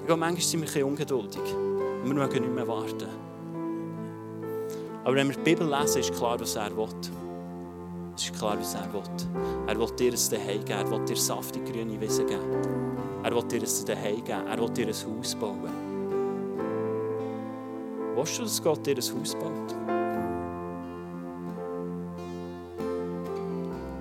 Ich 0.00 0.06
glaube, 0.06 0.18
manchmal 0.18 0.42
sind 0.42 0.60
wir 0.60 0.66
ein 0.66 0.72
bisschen 0.72 0.88
ungeduldig. 0.88 1.42
Wir 2.02 2.14
mögen 2.14 2.42
nicht 2.42 2.52
mehr 2.52 2.66
warten. 2.66 3.29
Aber 5.04 5.14
wenn 5.14 5.28
wir 5.28 5.36
die 5.36 5.42
Bibel 5.42 5.68
lesen, 5.68 6.00
ist 6.00 6.14
klar, 6.14 6.38
was 6.38 6.56
er 6.56 6.76
will. 6.76 6.88
Es 8.14 8.24
ist 8.24 8.38
klar, 8.38 8.58
was 8.58 8.74
er 8.74 8.92
will. 8.92 9.02
Er 9.66 9.78
will 9.78 9.90
dir 9.96 10.12
ein 10.12 10.30
Daheim 10.30 10.64
geben. 10.64 10.78
Er 10.78 10.90
will 10.90 11.04
dir 11.06 11.16
saftige 11.16 11.72
grüne 11.72 12.00
Wiese 12.00 12.24
geben. 12.24 12.42
Er 13.22 13.34
will 13.34 13.42
dir 13.44 13.62
ein 13.62 13.86
Daheim 13.86 14.24
geben. 14.24 14.46
Er 14.46 14.60
will 14.60 14.70
dir 14.70 14.88
ein 14.88 15.18
Haus 15.18 15.34
bauen. 15.34 15.90
Willst 18.14 18.38
du, 18.38 18.42
dass 18.42 18.62
Gott 18.62 18.86
dir 18.86 18.96
ein 18.96 19.20
Haus 19.20 19.34
baut? 19.34 19.74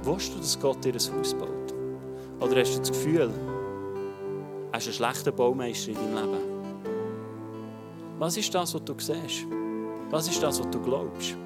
Willst 0.04 0.34
du, 0.34 0.38
dass 0.40 0.60
Gott 0.60 0.84
dir 0.84 0.94
ein 0.94 1.18
Haus 1.18 1.34
baut? 1.34 1.74
Oder 2.42 2.60
hast 2.60 2.74
du 2.76 2.80
das 2.80 2.90
Gefühl, 2.90 3.32
er 4.72 4.78
ist 4.78 4.88
ein 4.88 4.94
schlechter 4.94 5.32
Baumeister 5.32 5.92
in 5.92 5.96
deinem 5.96 6.32
Leben? 6.32 6.44
Was 8.18 8.36
ist 8.36 8.54
das, 8.54 8.74
was 8.74 8.84
du 8.84 8.94
siehst? 8.98 9.46
Was 10.12 10.28
ist 10.28 10.42
das, 10.42 10.60
was 10.60 10.70
du 10.72 10.80
glaubst? 10.82 11.38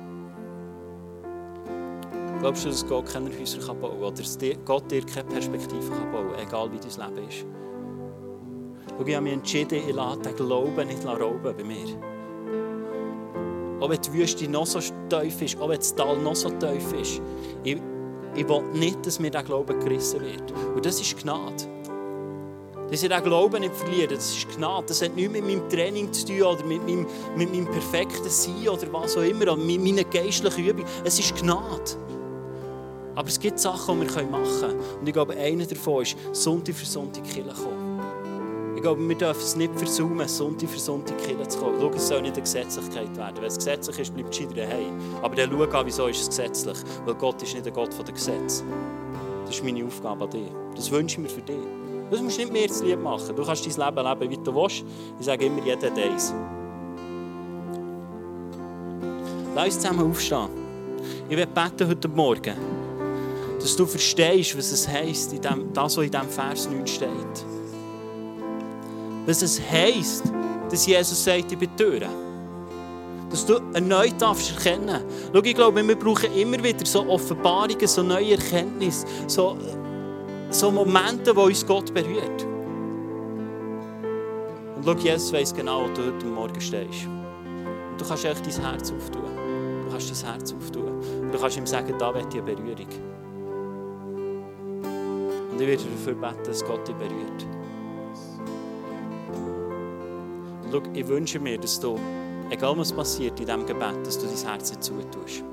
Glaubst 2.40 2.66
du, 2.66 2.70
dass 2.70 2.88
Gott 2.88 3.06
keine 3.06 3.30
Häuser 3.30 3.74
bauen 3.74 3.92
kann 3.92 4.02
oder 4.02 4.12
dass 4.12 4.38
Gott 4.66 4.90
dir 4.90 5.06
keine 5.06 5.30
Perspektive 5.30 5.90
bauen 6.12 6.32
kann, 6.32 6.48
egal 6.48 6.72
wie 6.72 6.80
dein 6.80 7.16
Leben 7.16 7.30
ist? 7.30 7.46
Schau, 8.90 9.06
ich 9.06 9.16
habe 9.16 9.24
mich 9.24 9.34
entschieden, 9.34 9.82
ich 9.88 9.94
lasse 9.94 10.22
den 10.22 10.36
Glauben 10.36 10.88
nicht 10.88 11.06
rauben 11.06 11.56
bei 11.58 11.64
mir. 11.64 11.88
Auch 13.82 13.90
wenn 13.90 14.00
die 14.00 14.14
Wüste 14.14 14.48
noch 14.50 14.66
so 14.66 14.80
tief 15.10 15.42
ist, 15.42 15.60
auch 15.60 15.68
wenn 15.68 15.78
das 15.78 15.94
Tal 15.94 16.18
noch 16.18 16.36
so 16.36 16.50
tief 16.50 16.94
ist, 16.94 17.22
ich, 17.64 17.82
ich 18.36 18.48
will 18.48 18.64
nicht, 18.74 19.06
dass 19.06 19.20
mir 19.20 19.32
der 19.32 19.44
Glaube 19.44 19.78
gerissen 19.80 20.22
wird. 20.22 20.54
Und 20.74 20.86
das 20.86 21.02
ist 21.02 21.18
Gnade. 21.18 21.73
Dass 22.94 23.02
ich 23.02 23.10
den 23.10 23.24
Glauben 23.24 23.60
nicht 23.60 23.76
verliere, 23.76 24.14
das 24.14 24.38
ist 24.38 24.56
Gnade. 24.56 24.86
Das 24.86 25.02
hat 25.02 25.16
nichts 25.16 25.32
mit 25.32 25.44
meinem 25.44 25.68
Training 25.68 26.14
zu 26.14 26.28
tun 26.28 26.44
oder 26.44 26.64
mit 26.64 26.88
meinem, 26.88 27.08
mit 27.36 27.52
meinem 27.52 27.66
perfekten 27.66 28.30
Sein 28.30 28.70
oder 28.70 28.94
was 28.94 29.18
auch 29.18 29.24
immer, 29.24 29.52
oder 29.52 29.58
mit 29.58 29.84
meiner 29.84 30.04
geistlichen 30.04 30.64
Übung. 30.64 30.86
Es 31.04 31.18
ist 31.18 31.36
Gnade. 31.36 31.98
Aber 33.16 33.28
es 33.28 33.40
gibt 33.40 33.60
Sachen, 33.60 34.00
die 34.00 34.16
wir 34.16 34.26
machen 34.28 34.60
können. 34.60 34.80
Und 35.00 35.08
ich 35.08 35.14
glaube, 35.14 35.36
einer 35.36 35.66
davon 35.66 36.04
ist, 36.04 36.16
Sonntag 36.34 36.76
für 36.76 36.86
Sonntag 36.86 37.24
Kirche 37.24 37.52
kommen. 37.64 38.00
Ich 38.76 38.82
glaube, 38.84 39.10
wir 39.10 39.16
dürfen 39.16 39.42
es 39.42 39.56
nicht 39.56 39.76
versäumen, 39.76 40.28
Sonntag 40.28 40.70
für 40.70 40.80
Sonntag 40.80 41.18
Kirche 41.18 41.48
zu 41.48 41.58
kommen. 41.58 41.78
Schau, 41.82 41.90
es 41.90 42.08
soll 42.08 42.22
nicht 42.22 42.34
eine 42.34 42.44
Gesetzlichkeit 42.44 43.18
werden. 43.18 43.38
Wenn 43.38 43.46
es 43.46 43.56
gesetzlich 43.56 43.98
ist, 43.98 44.14
bleibt 44.14 44.40
es 44.40 44.48
daheim. 44.54 45.00
Aber 45.24 45.36
dann 45.36 45.50
schau 45.50 45.84
wieso 45.84 46.08
ist 46.10 46.22
es 46.22 46.28
gesetzlich. 46.28 46.78
Weil 47.08 47.16
Gott 47.16 47.42
ist 47.42 47.56
nicht 47.56 47.66
der 47.66 47.74
Gott 47.74 47.90
der 47.98 48.14
Gesetze. 48.14 48.64
Das 49.48 49.56
ist 49.56 49.64
meine 49.64 49.84
Aufgabe 49.84 50.26
an 50.26 50.30
dich. 50.30 50.52
Das 50.76 50.92
wünsche 50.92 51.16
ich 51.16 51.24
mir 51.24 51.30
für 51.30 51.42
dich. 51.42 51.83
Du 52.14 52.22
musst 52.22 52.38
nicht 52.38 52.54
mehr 52.54 52.68
zu 52.68 52.86
lieb 52.86 53.02
machen. 53.02 53.36
Du 53.36 53.44
kannst 53.44 53.66
dein 53.66 53.88
Leben 53.88 54.08
leben, 54.08 54.30
wie 54.30 54.38
du 54.38 54.54
willst. 54.54 54.84
Ich 55.20 55.26
sage 55.26 55.46
immer, 55.46 55.64
jeder 55.66 55.90
hat. 55.90 56.34
Lass 59.56 59.66
uns 59.66 59.80
zusammen 59.80 60.12
aufstehen. 60.12 60.50
Ich 61.28 61.36
werde 61.36 61.52
beten 61.52 61.90
heute 61.90 62.08
Morgen, 62.08 62.54
dass 63.60 63.76
du 63.76 63.88
verstehst, 63.88 64.56
was 64.56 64.72
es 64.72 64.88
heisst, 64.88 65.34
in 65.34 65.42
dem, 65.42 65.74
das, 65.74 65.98
was 65.98 66.06
in 66.06 66.12
diesem 66.12 66.30
Vers 66.30 66.70
9 66.70 66.86
steht. 66.86 67.10
Was 69.26 69.42
es 69.42 69.60
heisst, 69.60 70.26
dass 70.70 70.86
Jesus 70.86 71.24
sagt, 71.24 71.52
ich 71.52 71.58
bin 71.58 71.76
Türe. 71.76 72.08
Dass 73.32 73.44
du 73.44 73.60
erneut 73.74 74.22
darfst 74.22 74.52
erkennen. 74.56 75.02
Schau, 75.34 75.42
ich 75.42 75.56
glaube, 75.56 75.88
wir 75.88 75.96
brauchen 75.96 76.32
immer 76.36 76.64
wieder 76.64 76.86
so 76.86 77.08
Offenbarungen, 77.08 77.88
so 77.88 78.04
neue 78.04 78.34
Erkenntnisse, 78.34 79.08
so 79.26 79.58
so 80.54 80.72
Momente, 80.72 81.36
wo 81.36 81.44
uns 81.44 81.66
Gott 81.66 81.94
berührt. 81.94 82.46
Und 84.76 84.86
schau, 84.86 84.94
Jesus 84.94 85.34
weiss 85.34 85.54
genau, 85.54 85.84
wo 85.84 85.94
du 85.94 86.06
heute 86.06 86.26
Morgen 86.28 86.62
stehst. 86.62 87.06
Und 87.06 88.00
du 88.00 88.06
kannst 88.06 88.26
echt 88.26 88.46
dein 88.46 88.66
Herz 88.66 88.92
auftun. 88.92 89.24
Du 89.86 89.92
kannst 89.92 90.12
dein 90.12 90.32
Herz 90.32 90.54
auftun. 90.54 91.00
Und 91.22 91.34
du 91.34 91.40
kannst 91.40 91.58
ihm 91.58 91.66
sagen, 91.66 91.96
da 91.98 92.14
wird 92.14 92.32
eine 92.32 92.44
Berührung. 92.44 92.88
Und 95.52 95.62
ich 95.62 95.68
werde 95.68 95.84
dafür 95.84 96.14
beten, 96.14 96.44
dass 96.46 96.64
Gott 96.66 96.88
dich 96.88 96.96
berührt. 96.96 97.48
Und 100.64 100.72
schau, 100.72 100.82
ich 100.94 101.08
wünsche 101.08 101.40
mir, 101.40 101.58
dass 101.58 101.80
du, 101.80 102.00
egal 102.50 102.78
was 102.78 102.92
passiert 102.92 103.40
in 103.40 103.48
diesem 103.48 103.66
Gebet, 103.66 104.06
dass 104.06 104.20
du 104.20 104.28
dein 104.28 104.52
Herz 104.52 104.70
nicht 104.70 104.84
zutust. 104.84 105.44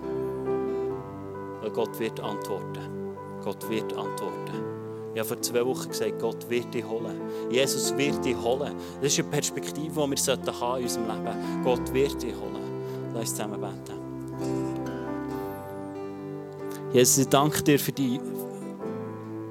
Weil 1.62 1.70
Gott 1.70 1.98
wird 1.98 2.20
antworten. 2.20 3.14
Gott 3.42 3.68
wird 3.70 3.92
antworten. 3.94 4.79
Ja, 5.14 5.24
vor 5.24 5.40
zwei 5.40 5.64
Wochen 5.66 5.88
gesagt, 5.88 6.20
Gott 6.20 6.48
wird 6.48 6.72
dich 6.72 6.84
holen. 6.84 7.20
Jesus 7.50 7.96
wird 7.96 8.24
dich 8.24 8.36
holen. 8.36 8.74
Das 9.02 9.12
ist 9.12 9.18
eine 9.18 9.28
Perspektive, 9.28 9.88
die 9.88 9.96
wir 9.96 10.02
haben 10.02 10.12
in 10.12 10.82
unserem 10.82 11.24
Leben. 11.24 11.64
haben 11.64 11.64
Gott 11.64 11.92
wird 11.92 12.22
dich 12.22 12.34
holen. 12.34 13.10
Lass 13.12 13.22
uns 13.22 13.30
zusammen 13.30 13.60
beten. 13.60 13.98
Jesus, 16.92 17.18
ich 17.18 17.28
danke 17.28 17.62
dir 17.62 17.78
für 17.78 17.92
die, 17.92 18.20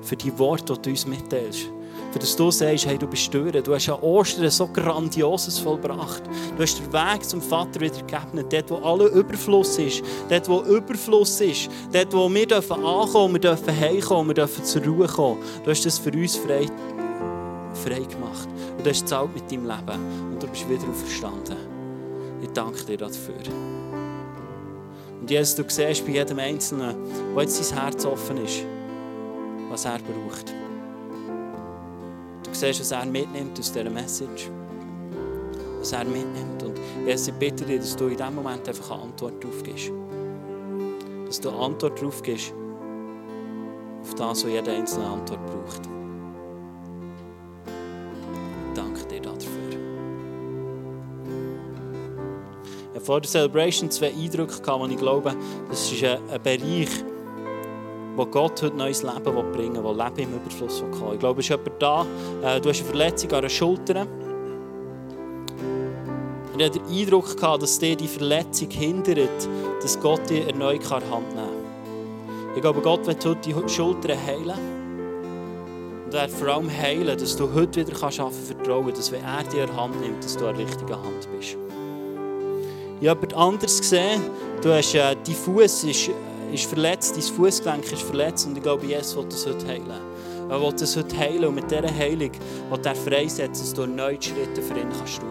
für 0.01 0.15
die 0.15 0.37
Worte, 0.37 0.73
die 0.73 0.81
du 0.81 0.89
uns 0.89 1.05
mitteilst. 1.05 1.69
Für 2.11 2.17
das 2.17 2.35
du 2.35 2.49
sagst, 2.49 2.87
hey, 2.87 2.97
du 2.97 3.05
bist 3.05 3.23
stören. 3.23 3.63
Du 3.63 3.73
hast 3.73 3.87
an 3.87 3.99
Ostern 3.99 4.49
so 4.49 4.67
Grandioses 4.67 5.59
vollbracht. 5.59 6.23
Du 6.55 6.63
hast 6.63 6.79
den 6.79 6.91
Weg 6.91 7.23
zum 7.23 7.41
Vater 7.41 7.79
wieder 7.79 7.99
gegeben. 7.99 8.45
Dort, 8.49 8.71
wo 8.71 8.75
alle 8.77 9.07
Überfluss 9.09 9.77
ist. 9.77 10.01
Dort, 10.27 10.49
wo 10.49 10.61
Überfluss 10.61 11.39
ist. 11.41 11.69
Dort, 11.93 12.11
wo 12.13 12.33
wir 12.33 12.47
dürfen 12.47 12.83
ankommen, 12.83 13.35
wir 13.35 13.41
dürfen 13.41 13.79
heimkommen, 13.79 14.29
wir 14.29 14.35
dürfen 14.35 14.63
zur 14.63 14.83
Ruhe 14.83 15.07
kommen. 15.07 15.39
Du 15.63 15.69
hast 15.69 15.85
das 15.85 15.99
für 15.99 16.11
uns 16.11 16.35
frei, 16.35 16.65
frei 17.83 17.99
gemacht. 17.99 18.49
Und 18.77 18.85
du 18.85 18.89
hast 18.89 19.01
gezahlt 19.01 19.33
mit 19.35 19.51
deinem 19.51 19.67
Leben. 19.67 20.31
Und 20.31 20.41
du 20.41 20.47
bist 20.47 20.67
wieder 20.67 20.89
auferstanden. 20.89 21.57
Ich 22.41 22.49
danke 22.49 22.83
dir 22.85 22.97
dafür. 22.97 23.35
Und 25.21 25.29
Jesus, 25.29 25.55
du 25.55 25.63
siehst 25.67 26.05
bei 26.05 26.13
jedem 26.13 26.39
Einzelnen, 26.39 26.95
wo 27.35 27.41
jetzt 27.41 27.63
sein 27.63 27.79
Herz 27.79 28.03
offen 28.05 28.43
ist, 28.43 28.63
was 29.69 29.85
er 29.85 29.99
braucht. 29.99 30.58
Siehst, 32.59 32.81
was 32.81 32.91
er 32.91 33.05
mitnimmt 33.05 33.57
aus 33.57 33.71
dieser 33.71 33.89
Message. 33.89 34.49
Was 35.79 35.93
er 35.93 36.03
mitnimmt. 36.03 36.61
Und 36.61 36.77
Jesus, 37.05 37.29
ich 37.29 37.33
bitte 37.35 37.63
dich, 37.63 37.79
dass 37.79 37.95
du 37.95 38.07
in 38.07 38.17
diesem 38.17 38.35
Moment 38.35 38.67
einfach 38.67 38.91
eine 38.91 39.03
Antwort 39.03 39.41
darauf 39.41 39.63
gibst. 39.63 39.89
Dass 41.25 41.39
du 41.39 41.51
eine 41.51 41.57
Antwort 41.57 42.01
darauf 42.01 42.21
gibst, 42.21 42.53
auf 44.01 44.13
das, 44.13 44.43
was 44.43 44.51
jeder 44.51 44.73
einzelne 44.73 45.05
Antwort 45.05 45.39
braucht. 45.45 45.81
Danke 48.75 49.05
dir 49.05 49.21
dafür. 49.21 49.79
Ich 52.93 53.01
vor 53.01 53.21
der 53.21 53.29
Celebration 53.29 53.89
zwei 53.89 54.11
Eindrücke 54.11 54.61
gehabt, 54.61 54.83
und 54.83 54.91
ich 54.91 54.97
glaube, 54.97 55.33
das 55.69 55.89
ist 55.89 56.03
ein 56.03 56.19
Bereich, 56.43 56.89
wo 58.19 58.25
Gott 58.25 58.61
heute 58.61 58.75
neues 58.75 59.01
Leben 59.01 59.23
bringen 59.53 59.75
will, 59.75 59.83
wo 59.83 59.93
Leben 59.93 60.19
im 60.19 60.35
Überfluss 60.35 60.81
will. 60.81 61.13
Ich 61.13 61.19
glaube, 61.19 61.39
es 61.39 61.45
ist 61.45 61.51
jemand 61.51 61.81
da, 61.81 62.05
äh, 62.43 62.59
du 62.59 62.67
hast 62.67 62.81
eine 62.81 62.89
Verletzung 62.89 63.31
an 63.31 63.41
der 63.43 63.49
Schulter. 63.49 64.05
Und 66.51 66.59
ich 66.59 66.65
hatte 66.65 66.79
den 66.79 66.99
Eindruck, 66.99 67.37
dass 67.39 67.79
dir 67.79 67.95
die 67.95 68.09
Verletzung 68.09 68.69
hindert, 68.71 69.47
dass 69.81 69.97
Gott 70.01 70.29
dir 70.29 70.47
erneut 70.47 70.91
Hand 70.91 71.09
nehmen 71.09 71.33
kann. 71.33 72.53
Ich 72.55 72.61
glaube, 72.61 72.81
Gott 72.81 73.07
wird 73.07 73.25
heute 73.25 73.39
die 73.39 73.69
Schultern 73.69 74.17
heilen. 74.27 74.59
Und 76.05 76.13
er 76.13 76.27
vor 76.27 76.49
allem 76.49 76.69
heilen, 76.69 77.17
dass 77.17 77.37
du 77.37 77.53
heute 77.53 77.87
wieder 77.87 77.97
kannst 77.97 78.17
vertrauen 78.17 78.93
dass 78.93 79.13
wenn 79.13 79.23
er 79.23 79.43
dir 79.43 79.73
Hand 79.77 80.01
nimmt, 80.01 80.25
dass 80.25 80.35
du 80.35 80.45
an 80.45 80.57
der 80.57 80.67
richtigen 80.67 80.91
Hand 80.91 81.29
bist. 81.31 81.55
Ich 82.99 83.07
habe 83.07 83.21
jemand 83.21 83.33
anderes 83.33 83.79
gesehen, 83.79 84.23
du 84.61 84.73
hast, 84.73 84.93
äh, 84.93 85.15
dein 85.15 85.35
Fuß 85.35 85.85
ist, 85.85 86.11
ist 86.53 86.65
verletzt, 86.65 87.15
dein 87.15 87.21
Fußgelenk 87.21 87.91
ist 87.91 88.01
verletzt 88.01 88.47
und 88.47 88.57
ich 88.57 88.63
glaube, 88.63 88.85
Jesus 88.85 89.15
will 89.15 89.25
das 89.29 89.45
heute 89.45 89.67
heilen. 89.67 90.01
Er 90.49 90.61
will 90.61 90.73
das 90.73 90.95
heute 90.97 91.17
heilen 91.17 91.45
und 91.45 91.55
mit 91.55 91.69
dieser 91.69 91.93
Heilung 91.93 92.31
will 92.31 92.79
er 92.83 92.95
freisetzen, 92.95 93.65
dass 93.65 93.73
du 93.73 93.85
neue 93.85 94.21
Schritte 94.21 94.61
für 94.61 94.79
ihn 94.79 94.89
kannst 94.89 95.19
tun. 95.19 95.29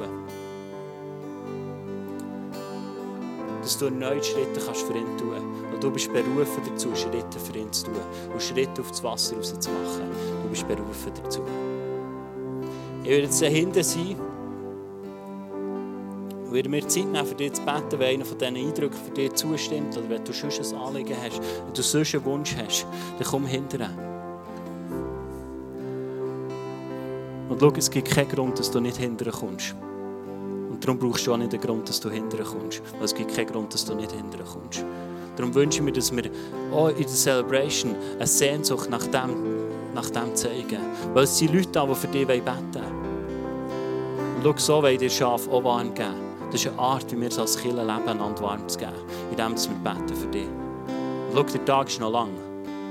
Dass 3.60 3.78
du 3.78 3.90
neue 3.90 4.22
Schritte 4.22 4.60
kannst 4.64 4.82
für 4.82 4.96
ihn 4.96 5.16
tun. 5.18 5.36
Und 5.72 5.82
du 5.82 5.90
bist 5.90 6.12
berufen 6.12 6.62
dazu, 6.68 6.94
Schritte 6.94 7.38
für 7.38 7.58
ihn 7.58 7.72
zu 7.72 7.86
tun 7.86 7.94
und 8.32 8.42
Schritte 8.42 8.80
auf 8.80 8.90
das 8.90 9.02
Wasser 9.02 9.36
rauszumachen. 9.36 10.10
Du 10.42 10.48
bist 10.50 10.66
berufen 10.66 11.12
dazu. 11.22 11.40
Ich 13.02 13.10
werde 13.10 13.22
jetzt 13.24 13.42
dahinter 13.42 13.82
sein. 13.82 14.27
Und 16.48 16.54
würde 16.54 16.70
mir 16.70 16.88
Zeit 16.88 17.04
nehmen, 17.04 17.26
für 17.26 17.34
dich 17.34 17.52
zu 17.52 17.62
beten, 17.62 17.98
wenn 17.98 18.14
einer 18.14 18.24
von 18.24 18.38
diesen 18.38 18.56
Eindrücken 18.56 18.96
für 18.96 19.10
dich 19.10 19.34
zustimmt 19.34 19.94
oder 19.98 20.08
wenn 20.08 20.24
du 20.24 20.32
sonst 20.32 20.72
ein 20.72 20.80
Anliegen 20.80 21.14
hast, 21.22 21.42
wenn 21.42 21.74
du 21.74 21.82
sonst 21.82 22.14
einen 22.14 22.24
Wunsch 22.24 22.56
hast, 22.56 22.86
dann 23.18 23.28
komm 23.28 23.46
hinterher. 23.46 23.90
Und 27.50 27.60
schau, 27.60 27.72
es 27.76 27.90
gibt 27.90 28.10
keinen 28.10 28.30
Grund, 28.30 28.58
dass 28.58 28.70
du 28.70 28.80
nicht 28.80 28.96
hinterher 28.96 29.32
kommst. 29.32 29.74
Und 30.70 30.82
darum 30.82 30.98
brauchst 30.98 31.26
du 31.26 31.34
auch 31.34 31.36
nicht 31.36 31.52
den 31.52 31.60
Grund, 31.60 31.86
dass 31.86 32.00
du 32.00 32.08
hinterher 32.08 32.46
kommst. 32.46 32.82
Weil 32.94 33.04
es 33.04 33.14
gibt 33.14 33.34
keinen 33.34 33.48
Grund, 33.48 33.74
dass 33.74 33.84
du 33.84 33.94
nicht 33.94 34.12
hinterher 34.12 34.46
kommst. 34.46 34.86
Darum 35.36 35.54
wünsche 35.54 35.80
ich 35.80 35.84
mir, 35.84 35.92
dass 35.92 36.10
wir 36.14 36.30
auch 36.72 36.88
in 36.88 36.96
der 36.96 37.08
Celebration 37.08 37.94
eine 38.16 38.26
Sehnsucht 38.26 38.88
nach 38.88 39.06
dem, 39.06 39.58
nach 39.94 40.08
dem 40.08 40.34
zeigen. 40.34 40.80
Weil 41.12 41.24
es 41.24 41.36
sind 41.36 41.52
Leute 41.52 41.68
da, 41.72 41.84
die 41.84 41.94
für 41.94 42.06
dich 42.06 42.26
beten 42.26 42.46
wollen. 42.46 42.98
Und 44.36 44.44
schau, 44.44 44.54
so 44.56 44.82
wollen 44.82 44.98
dir 44.98 45.10
Schafe 45.10 45.50
auch 45.50 45.64
warm 45.64 45.92
geben. 45.92 46.27
Das 46.50 46.64
ist 46.64 46.70
eine 46.70 46.78
Art, 46.78 47.12
wie 47.12 47.20
wir 47.20 47.28
es 47.28 47.38
als 47.38 47.58
Kirche 47.58 47.76
leben, 47.76 47.90
einander 47.90 48.40
warm 48.40 48.66
zu 48.68 48.78
geben, 48.78 48.92
indem 49.30 49.54
wir 49.54 49.92
beten 49.92 50.16
für 50.16 50.26
dich. 50.28 50.48
Und 50.48 51.34
schau, 51.34 51.42
der 51.42 51.64
Tag 51.66 51.88
ist 51.88 52.00
noch 52.00 52.10
lang. 52.10 52.30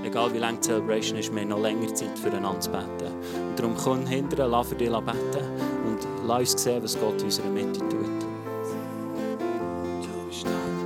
Egal 0.03 0.31
wie 0.33 0.37
lange 0.37 0.57
die 0.57 0.67
Celebration 0.67 1.17
ist, 1.17 1.33
wir 1.33 1.41
haben 1.41 1.49
noch 1.49 1.59
länger 1.59 1.93
Zeit 1.95 2.17
füreinander 2.19 2.59
zu 2.59 2.69
beten. 2.69 3.13
Und 3.49 3.59
darum 3.59 3.75
komm 3.75 4.05
hinterher, 4.05 4.47
lass 4.47 4.67
für 4.67 4.75
dich 4.75 4.89
beten 4.89 5.07
und 5.87 6.27
lass 6.27 6.53
uns 6.53 6.63
sehen, 6.63 6.83
was 6.83 6.99
Gott 6.99 7.19
in 7.19 7.25
unserer 7.25 7.49
Mitte 7.49 7.79
tut. 7.79 8.16